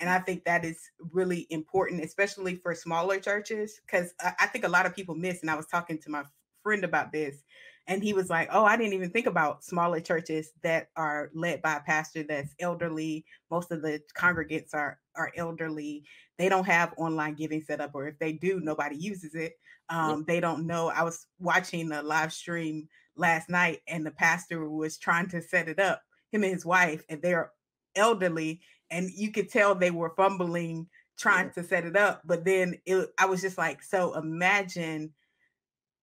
And 0.00 0.10
I 0.10 0.18
think 0.18 0.44
that 0.44 0.64
is 0.64 0.90
really 1.12 1.46
important, 1.50 2.02
especially 2.02 2.56
for 2.56 2.74
smaller 2.74 3.20
churches, 3.20 3.80
because 3.86 4.12
I, 4.20 4.32
I 4.40 4.46
think 4.46 4.64
a 4.64 4.68
lot 4.68 4.86
of 4.86 4.96
people 4.96 5.14
miss. 5.14 5.42
And 5.42 5.50
I 5.50 5.54
was 5.54 5.66
talking 5.66 5.98
to 5.98 6.10
my 6.10 6.24
friend 6.62 6.84
about 6.84 7.12
this 7.12 7.42
and 7.88 8.02
he 8.02 8.12
was 8.12 8.30
like 8.30 8.48
oh 8.52 8.64
i 8.64 8.76
didn't 8.76 8.92
even 8.92 9.10
think 9.10 9.26
about 9.26 9.64
smaller 9.64 10.00
churches 10.00 10.52
that 10.62 10.88
are 10.96 11.30
led 11.34 11.60
by 11.62 11.76
a 11.76 11.80
pastor 11.80 12.22
that's 12.22 12.54
elderly. 12.60 13.24
Most 13.50 13.70
of 13.72 13.82
the 13.82 14.00
congregants 14.16 14.74
are 14.74 14.98
are 15.16 15.32
elderly. 15.36 16.04
They 16.38 16.48
don't 16.48 16.66
have 16.66 16.94
online 16.96 17.34
giving 17.34 17.62
set 17.62 17.80
up 17.80 17.90
or 17.94 18.08
if 18.08 18.18
they 18.18 18.32
do 18.32 18.60
nobody 18.60 18.96
uses 18.96 19.34
it. 19.34 19.54
Um, 19.88 20.24
they 20.26 20.40
don't 20.40 20.66
know. 20.66 20.88
I 20.88 21.02
was 21.02 21.26
watching 21.38 21.92
a 21.92 22.02
live 22.02 22.32
stream 22.32 22.88
last 23.16 23.50
night 23.50 23.80
and 23.88 24.06
the 24.06 24.10
pastor 24.10 24.68
was 24.68 24.96
trying 24.96 25.28
to 25.28 25.42
set 25.42 25.68
it 25.68 25.78
up 25.78 26.02
him 26.32 26.42
and 26.42 26.52
his 26.52 26.64
wife 26.64 27.04
and 27.08 27.20
they're 27.22 27.52
elderly 27.94 28.60
and 28.90 29.10
you 29.10 29.30
could 29.30 29.50
tell 29.50 29.74
they 29.74 29.90
were 29.90 30.14
fumbling 30.16 30.86
trying 31.18 31.50
to 31.50 31.62
set 31.62 31.84
it 31.84 31.96
up 31.96 32.22
but 32.24 32.44
then 32.44 32.74
it, 32.86 33.08
i 33.18 33.26
was 33.26 33.42
just 33.42 33.58
like 33.58 33.82
so 33.82 34.14
imagine 34.14 35.12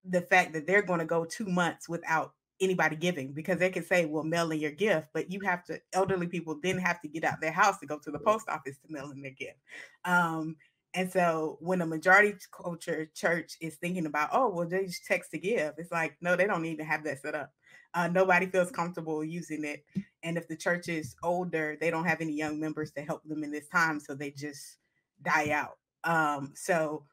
the 0.10 0.22
fact 0.22 0.54
that 0.54 0.66
they're 0.68 0.82
going 0.82 1.00
to 1.00 1.06
go 1.06 1.26
two 1.26 1.46
months 1.46 1.88
without 1.88 2.34
anybody 2.62 2.96
giving 2.96 3.32
because 3.32 3.58
they 3.58 3.70
can 3.70 3.84
say, 3.86 4.06
well, 4.06 4.24
mail 4.24 4.52
in 4.52 4.60
your 4.60 4.72
gift, 4.72 5.08
but 5.14 5.32
you 5.32 5.40
have 5.42 5.64
to, 5.64 5.80
elderly 5.94 6.28
people 6.28 6.60
then 6.62 6.78
have 6.78 7.00
to 7.02 7.08
get 7.08 7.24
out 7.24 7.40
their 7.40 7.52
house 7.52 7.80
to 7.80 7.86
go 7.86 7.98
to 7.98 8.12
the 8.12 8.20
post 8.20 8.50
office 8.50 8.78
to 8.80 8.92
mail 8.92 9.12
in 9.12 9.22
their 9.22 9.32
gift. 9.32 9.60
Um, 10.04 10.58
and 10.94 11.12
so 11.12 11.58
when 11.62 11.82
a 11.82 11.86
majority 11.86 12.34
culture 12.52 13.10
church 13.14 13.56
is 13.62 13.76
thinking 13.76 14.08
about, 14.08 14.30
oh, 14.34 14.50
well, 14.50 14.68
they 14.68 14.86
just 14.86 15.06
text 15.06 15.32
to 15.32 15.38
give, 15.38 15.74
it's 15.78 15.92
like, 15.92 16.18
no, 16.20 16.36
they 16.36 16.48
don't 16.48 16.66
even 16.66 16.86
have 16.86 17.04
that 17.04 17.22
set 17.22 17.36
up. 17.36 17.54
Uh, 17.94 18.08
nobody 18.08 18.48
feels 18.48 18.72
comfortable 18.72 19.24
using 19.24 19.64
it. 19.64 19.86
And 20.24 20.38
if 20.38 20.48
the 20.48 20.56
church 20.56 20.90
is 20.90 21.16
older, 21.24 21.78
they 21.80 21.92
don't 21.92 22.06
have 22.06 22.22
any 22.22 22.34
young 22.34 22.60
members 22.60 22.92
to 22.94 23.02
help 23.02 23.24
them 23.24 23.44
in 23.44 23.52
this 23.52 23.68
time. 23.70 24.00
So 24.00 24.16
they 24.16 24.32
just 24.32 24.78
die 25.22 25.52
out. 25.52 25.78
Um, 26.04 26.54
so 26.56 27.06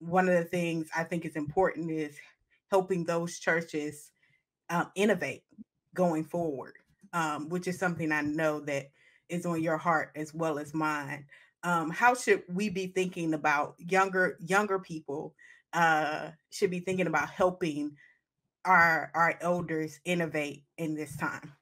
one 0.00 0.28
of 0.28 0.34
the 0.34 0.44
things 0.44 0.88
I 0.96 1.04
think 1.04 1.24
is 1.24 1.36
important 1.36 1.90
is 1.90 2.16
helping 2.70 3.04
those 3.04 3.38
churches 3.38 4.10
um, 4.70 4.90
innovate 4.94 5.42
going 5.94 6.24
forward, 6.24 6.74
um, 7.12 7.48
which 7.48 7.66
is 7.68 7.78
something 7.78 8.12
I 8.12 8.20
know 8.20 8.60
that 8.60 8.90
is 9.28 9.46
on 9.46 9.62
your 9.62 9.76
heart 9.76 10.10
as 10.16 10.34
well 10.34 10.58
as 10.58 10.74
mine. 10.74 11.26
Um, 11.62 11.90
how 11.90 12.14
should 12.14 12.42
we 12.48 12.68
be 12.68 12.86
thinking 12.88 13.34
about 13.34 13.74
younger 13.78 14.36
younger 14.40 14.78
people? 14.78 15.34
Uh, 15.72 16.30
should 16.50 16.70
be 16.70 16.80
thinking 16.80 17.06
about 17.06 17.30
helping 17.30 17.96
our 18.64 19.10
our 19.14 19.34
elders 19.40 20.00
innovate 20.04 20.64
in 20.76 20.94
this 20.94 21.16
time. 21.16 21.52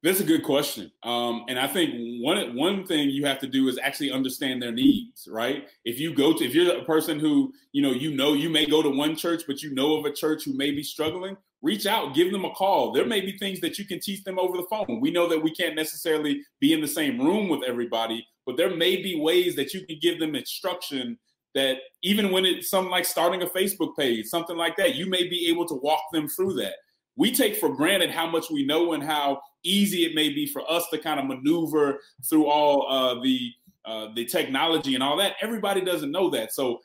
That's 0.00 0.20
a 0.20 0.24
good 0.24 0.44
question, 0.44 0.92
um, 1.02 1.44
and 1.48 1.58
I 1.58 1.66
think 1.66 2.22
one 2.22 2.54
one 2.54 2.86
thing 2.86 3.10
you 3.10 3.26
have 3.26 3.40
to 3.40 3.48
do 3.48 3.66
is 3.66 3.80
actually 3.82 4.12
understand 4.12 4.62
their 4.62 4.70
needs, 4.70 5.26
right? 5.28 5.66
If 5.84 5.98
you 5.98 6.14
go 6.14 6.32
to, 6.32 6.44
if 6.44 6.54
you're 6.54 6.78
a 6.78 6.84
person 6.84 7.18
who 7.18 7.52
you 7.72 7.82
know, 7.82 7.90
you 7.90 8.14
know, 8.14 8.34
you 8.34 8.48
may 8.48 8.64
go 8.64 8.80
to 8.80 8.90
one 8.90 9.16
church, 9.16 9.42
but 9.48 9.60
you 9.60 9.74
know 9.74 9.96
of 9.96 10.04
a 10.04 10.12
church 10.12 10.44
who 10.44 10.54
may 10.54 10.70
be 10.70 10.84
struggling, 10.84 11.36
reach 11.62 11.84
out, 11.84 12.14
give 12.14 12.30
them 12.30 12.44
a 12.44 12.52
call. 12.52 12.92
There 12.92 13.06
may 13.06 13.20
be 13.20 13.36
things 13.38 13.60
that 13.60 13.76
you 13.76 13.86
can 13.86 13.98
teach 13.98 14.22
them 14.22 14.38
over 14.38 14.56
the 14.56 14.66
phone. 14.70 15.00
We 15.00 15.10
know 15.10 15.28
that 15.28 15.42
we 15.42 15.52
can't 15.52 15.74
necessarily 15.74 16.42
be 16.60 16.72
in 16.72 16.80
the 16.80 16.86
same 16.86 17.20
room 17.20 17.48
with 17.48 17.64
everybody, 17.66 18.24
but 18.46 18.56
there 18.56 18.74
may 18.76 19.02
be 19.02 19.20
ways 19.20 19.56
that 19.56 19.74
you 19.74 19.84
can 19.84 19.98
give 20.00 20.20
them 20.20 20.36
instruction 20.36 21.18
that 21.54 21.78
even 22.04 22.30
when 22.30 22.44
it's 22.44 22.70
something 22.70 22.90
like 22.90 23.04
starting 23.04 23.42
a 23.42 23.46
Facebook 23.46 23.96
page, 23.96 24.26
something 24.26 24.56
like 24.56 24.76
that, 24.76 24.94
you 24.94 25.06
may 25.06 25.26
be 25.26 25.48
able 25.48 25.66
to 25.66 25.74
walk 25.74 26.02
them 26.12 26.28
through 26.28 26.54
that 26.54 26.74
we 27.18 27.32
take 27.32 27.56
for 27.56 27.68
granted 27.74 28.10
how 28.10 28.26
much 28.30 28.46
we 28.50 28.64
know 28.64 28.92
and 28.94 29.02
how 29.02 29.40
easy 29.64 30.04
it 30.06 30.14
may 30.14 30.28
be 30.30 30.46
for 30.46 30.62
us 30.70 30.84
to 30.92 30.98
kind 30.98 31.20
of 31.20 31.26
maneuver 31.26 32.00
through 32.28 32.46
all 32.46 32.86
uh, 32.88 33.20
the 33.22 33.52
uh, 33.84 34.08
the 34.14 34.24
technology 34.24 34.94
and 34.94 35.02
all 35.02 35.16
that. 35.16 35.34
Everybody 35.42 35.80
doesn't 35.82 36.10
know 36.10 36.30
that, 36.30 36.52
so 36.52 36.78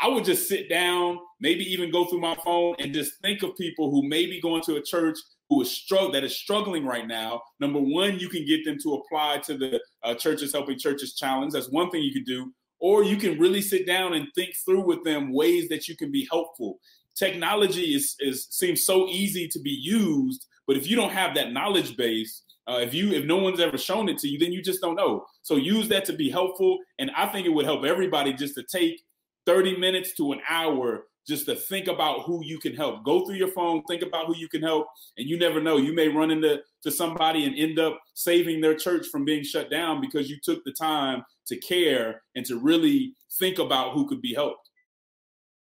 I 0.00 0.06
would 0.08 0.24
just 0.24 0.48
sit 0.48 0.68
down, 0.68 1.18
maybe 1.40 1.64
even 1.72 1.90
go 1.90 2.04
through 2.04 2.20
my 2.20 2.36
phone 2.44 2.76
and 2.78 2.94
just 2.94 3.14
think 3.22 3.42
of 3.42 3.56
people 3.56 3.90
who 3.90 4.08
may 4.08 4.26
be 4.26 4.40
going 4.40 4.62
to 4.62 4.76
a 4.76 4.82
church 4.82 5.18
who 5.48 5.62
is 5.62 5.68
strugg- 5.70 6.12
that 6.12 6.22
is 6.22 6.36
struggling 6.36 6.84
right 6.84 7.06
now. 7.08 7.40
Number 7.58 7.80
one, 7.80 8.18
you 8.18 8.28
can 8.28 8.44
get 8.46 8.64
them 8.64 8.76
to 8.82 8.94
apply 8.94 9.38
to 9.46 9.56
the 9.56 9.80
uh, 10.04 10.14
Churches 10.14 10.52
Helping 10.52 10.78
Churches 10.78 11.14
Challenge. 11.14 11.52
That's 11.52 11.70
one 11.70 11.90
thing 11.90 12.02
you 12.02 12.12
could 12.12 12.26
do. 12.26 12.52
or 12.80 13.02
you 13.02 13.16
can 13.16 13.38
really 13.38 13.60
sit 13.60 13.86
down 13.86 14.14
and 14.14 14.28
think 14.34 14.50
through 14.64 14.82
with 14.86 15.02
them 15.04 15.32
ways 15.32 15.68
that 15.68 15.88
you 15.88 15.96
can 15.96 16.12
be 16.12 16.28
helpful. 16.30 16.78
Technology 17.18 17.94
is, 17.94 18.14
is 18.20 18.46
seems 18.50 18.84
so 18.84 19.08
easy 19.08 19.48
to 19.48 19.58
be 19.58 19.70
used, 19.70 20.46
but 20.66 20.76
if 20.76 20.86
you 20.86 20.96
don't 20.96 21.12
have 21.12 21.34
that 21.34 21.52
knowledge 21.52 21.96
base, 21.96 22.42
uh, 22.68 22.78
if 22.80 22.94
you 22.94 23.12
if 23.12 23.24
no 23.24 23.36
one's 23.36 23.60
ever 23.60 23.78
shown 23.78 24.08
it 24.08 24.18
to 24.18 24.28
you, 24.28 24.38
then 24.38 24.52
you 24.52 24.62
just 24.62 24.80
don't 24.80 24.94
know. 24.94 25.24
So 25.42 25.56
use 25.56 25.88
that 25.88 26.04
to 26.04 26.12
be 26.12 26.30
helpful, 26.30 26.78
and 26.98 27.10
I 27.16 27.26
think 27.26 27.46
it 27.46 27.50
would 27.50 27.64
help 27.64 27.84
everybody 27.84 28.32
just 28.34 28.54
to 28.56 28.62
take 28.70 29.02
30 29.46 29.78
minutes 29.78 30.12
to 30.16 30.32
an 30.32 30.40
hour 30.48 31.06
just 31.26 31.44
to 31.46 31.54
think 31.54 31.88
about 31.88 32.22
who 32.22 32.42
you 32.44 32.58
can 32.58 32.74
help. 32.74 33.04
Go 33.04 33.24
through 33.24 33.36
your 33.36 33.52
phone, 33.52 33.82
think 33.84 34.02
about 34.02 34.26
who 34.26 34.36
you 34.36 34.48
can 34.48 34.62
help, 34.62 34.86
and 35.18 35.28
you 35.28 35.38
never 35.38 35.60
know. 35.60 35.76
You 35.76 35.94
may 35.94 36.08
run 36.08 36.30
into 36.30 36.62
to 36.82 36.90
somebody 36.90 37.44
and 37.44 37.54
end 37.56 37.78
up 37.78 37.98
saving 38.14 38.60
their 38.60 38.74
church 38.74 39.06
from 39.08 39.24
being 39.24 39.42
shut 39.42 39.70
down 39.70 40.00
because 40.00 40.30
you 40.30 40.38
took 40.42 40.64
the 40.64 40.72
time 40.72 41.22
to 41.46 41.56
care 41.56 42.22
and 42.34 42.46
to 42.46 42.58
really 42.58 43.14
think 43.38 43.58
about 43.58 43.92
who 43.92 44.08
could 44.08 44.22
be 44.22 44.34
helped. 44.34 44.67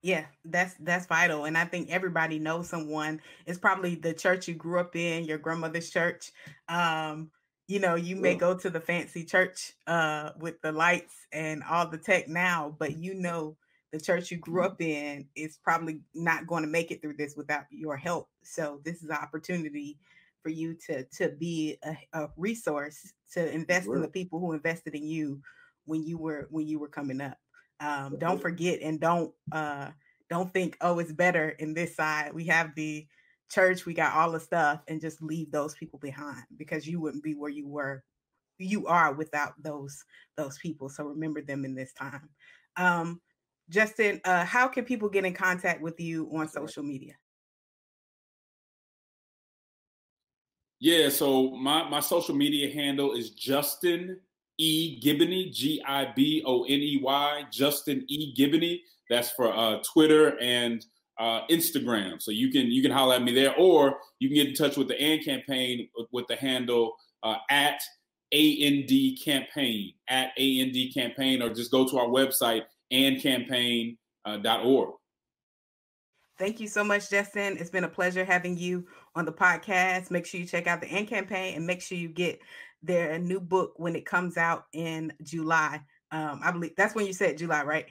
Yeah, 0.01 0.25
that's 0.45 0.75
that's 0.79 1.07
vital. 1.07 1.45
And 1.45 1.57
I 1.57 1.65
think 1.65 1.89
everybody 1.89 2.39
knows 2.39 2.69
someone. 2.69 3.21
It's 3.45 3.59
probably 3.59 3.95
the 3.95 4.13
church 4.13 4.47
you 4.47 4.53
grew 4.53 4.79
up 4.79 4.95
in, 4.95 5.25
your 5.25 5.37
grandmother's 5.37 5.89
church. 5.89 6.31
Um, 6.69 7.31
you 7.67 7.79
know, 7.79 7.95
you 7.95 8.15
may 8.15 8.35
go 8.35 8.57
to 8.57 8.69
the 8.69 8.79
fancy 8.79 9.25
church 9.25 9.73
uh 9.87 10.31
with 10.39 10.61
the 10.61 10.71
lights 10.71 11.27
and 11.33 11.63
all 11.69 11.87
the 11.87 11.97
tech 11.97 12.29
now, 12.29 12.75
but 12.79 12.97
you 12.97 13.13
know 13.13 13.57
the 13.91 13.99
church 13.99 14.31
you 14.31 14.37
grew 14.37 14.63
up 14.63 14.81
in 14.81 15.27
is 15.35 15.57
probably 15.57 15.99
not 16.13 16.47
going 16.47 16.63
to 16.63 16.69
make 16.69 16.91
it 16.91 17.01
through 17.01 17.17
this 17.17 17.35
without 17.35 17.65
your 17.69 17.97
help. 17.97 18.29
So 18.43 18.79
this 18.85 18.97
is 19.03 19.09
an 19.09 19.17
opportunity 19.17 19.97
for 20.41 20.49
you 20.49 20.75
to 20.87 21.03
to 21.03 21.29
be 21.29 21.77
a, 21.83 21.97
a 22.13 22.29
resource 22.37 23.11
to 23.33 23.51
invest 23.51 23.87
in 23.87 24.01
the 24.01 24.07
people 24.07 24.39
who 24.39 24.53
invested 24.53 24.95
in 24.95 25.05
you 25.05 25.41
when 25.85 26.03
you 26.03 26.17
were 26.17 26.47
when 26.51 26.67
you 26.67 26.79
were 26.79 26.87
coming 26.87 27.19
up. 27.19 27.37
Um, 27.79 28.17
don't 28.19 28.41
forget 28.41 28.79
and 28.81 28.99
don't 28.99 29.33
uh, 29.51 29.89
don't 30.29 30.53
think 30.53 30.77
oh 30.81 30.99
it's 30.99 31.13
better 31.13 31.49
in 31.49 31.73
this 31.73 31.95
side. 31.95 32.33
We 32.33 32.45
have 32.45 32.75
the 32.75 33.07
church, 33.49 33.85
we 33.85 33.93
got 33.93 34.15
all 34.15 34.31
the 34.31 34.39
stuff, 34.39 34.81
and 34.87 35.01
just 35.01 35.21
leave 35.21 35.51
those 35.51 35.75
people 35.75 35.99
behind 35.99 36.43
because 36.57 36.87
you 36.87 36.99
wouldn't 36.99 37.23
be 37.23 37.35
where 37.35 37.49
you 37.49 37.67
were 37.67 38.03
you 38.57 38.87
are 38.87 39.13
without 39.13 39.53
those 39.61 40.03
those 40.35 40.57
people. 40.57 40.89
So 40.89 41.05
remember 41.05 41.41
them 41.41 41.65
in 41.65 41.75
this 41.75 41.93
time. 41.93 42.29
Um, 42.77 43.21
Justin, 43.69 44.19
uh, 44.25 44.45
how 44.45 44.67
can 44.67 44.83
people 44.83 45.09
get 45.09 45.25
in 45.25 45.33
contact 45.33 45.81
with 45.81 45.99
you 45.99 46.29
on 46.33 46.47
social 46.47 46.83
media? 46.83 47.13
Yeah, 50.79 51.09
so 51.09 51.51
my, 51.51 51.87
my 51.89 51.99
social 51.99 52.33
media 52.33 52.73
handle 52.73 53.11
is 53.11 53.31
Justin 53.31 54.19
E. 54.59 55.01
Giboney, 55.01 55.51
G 55.51 55.81
I 55.87 56.11
B 56.15 56.43
O 56.45 56.63
N 56.63 56.79
E 56.79 56.99
Y, 57.01 57.43
Justin 57.51 58.05
E. 58.07 58.33
Giboney. 58.37 58.81
That's 59.09 59.31
for 59.31 59.51
uh, 59.51 59.79
Twitter 59.91 60.37
and 60.39 60.85
uh, 61.19 61.47
Instagram. 61.49 62.21
So 62.21 62.31
you 62.31 62.51
can 62.51 62.67
you 62.67 62.81
can 62.81 62.91
holler 62.91 63.15
at 63.15 63.23
me 63.23 63.33
there, 63.33 63.55
or 63.55 63.97
you 64.19 64.29
can 64.29 64.35
get 64.35 64.47
in 64.47 64.53
touch 64.53 64.77
with 64.77 64.87
the 64.87 65.01
AND 65.01 65.25
campaign 65.25 65.89
with, 66.11 66.27
the 66.27 66.35
handle 66.35 66.93
uh, 67.23 67.37
at 67.49 67.81
AND 68.31 68.91
campaign 69.23 69.93
at 70.07 70.31
AND 70.37 70.77
campaign, 70.93 71.41
or 71.41 71.49
just 71.49 71.71
go 71.71 71.87
to 71.87 71.97
our 71.97 72.07
website 72.07 72.63
andcampaign.org. 72.91 74.89
Thank 76.37 76.61
you 76.61 76.67
so 76.69 76.85
much, 76.85 77.09
Justin. 77.09 77.57
It's 77.57 77.69
been 77.69 77.83
a 77.83 77.89
pleasure 77.89 78.23
having 78.23 78.57
you 78.57 78.87
on 79.13 79.25
the 79.25 79.31
podcast. 79.31 80.09
Make 80.09 80.25
sure 80.25 80.39
you 80.39 80.45
check 80.45 80.67
out 80.67 80.79
the 80.79 80.87
AND 80.87 81.09
campaign 81.09 81.55
and 81.55 81.67
make 81.67 81.81
sure 81.81 81.97
you 81.97 82.07
get 82.07 82.39
their 82.83 83.17
new 83.19 83.39
book 83.39 83.73
when 83.77 83.95
it 83.95 84.05
comes 84.05 84.37
out 84.37 84.65
in 84.73 85.13
July. 85.23 85.81
Um, 86.11 86.41
I 86.43 86.51
believe 86.51 86.71
that's 86.77 86.95
when 86.95 87.05
you 87.05 87.13
said 87.13 87.37
July, 87.37 87.63
right? 87.63 87.85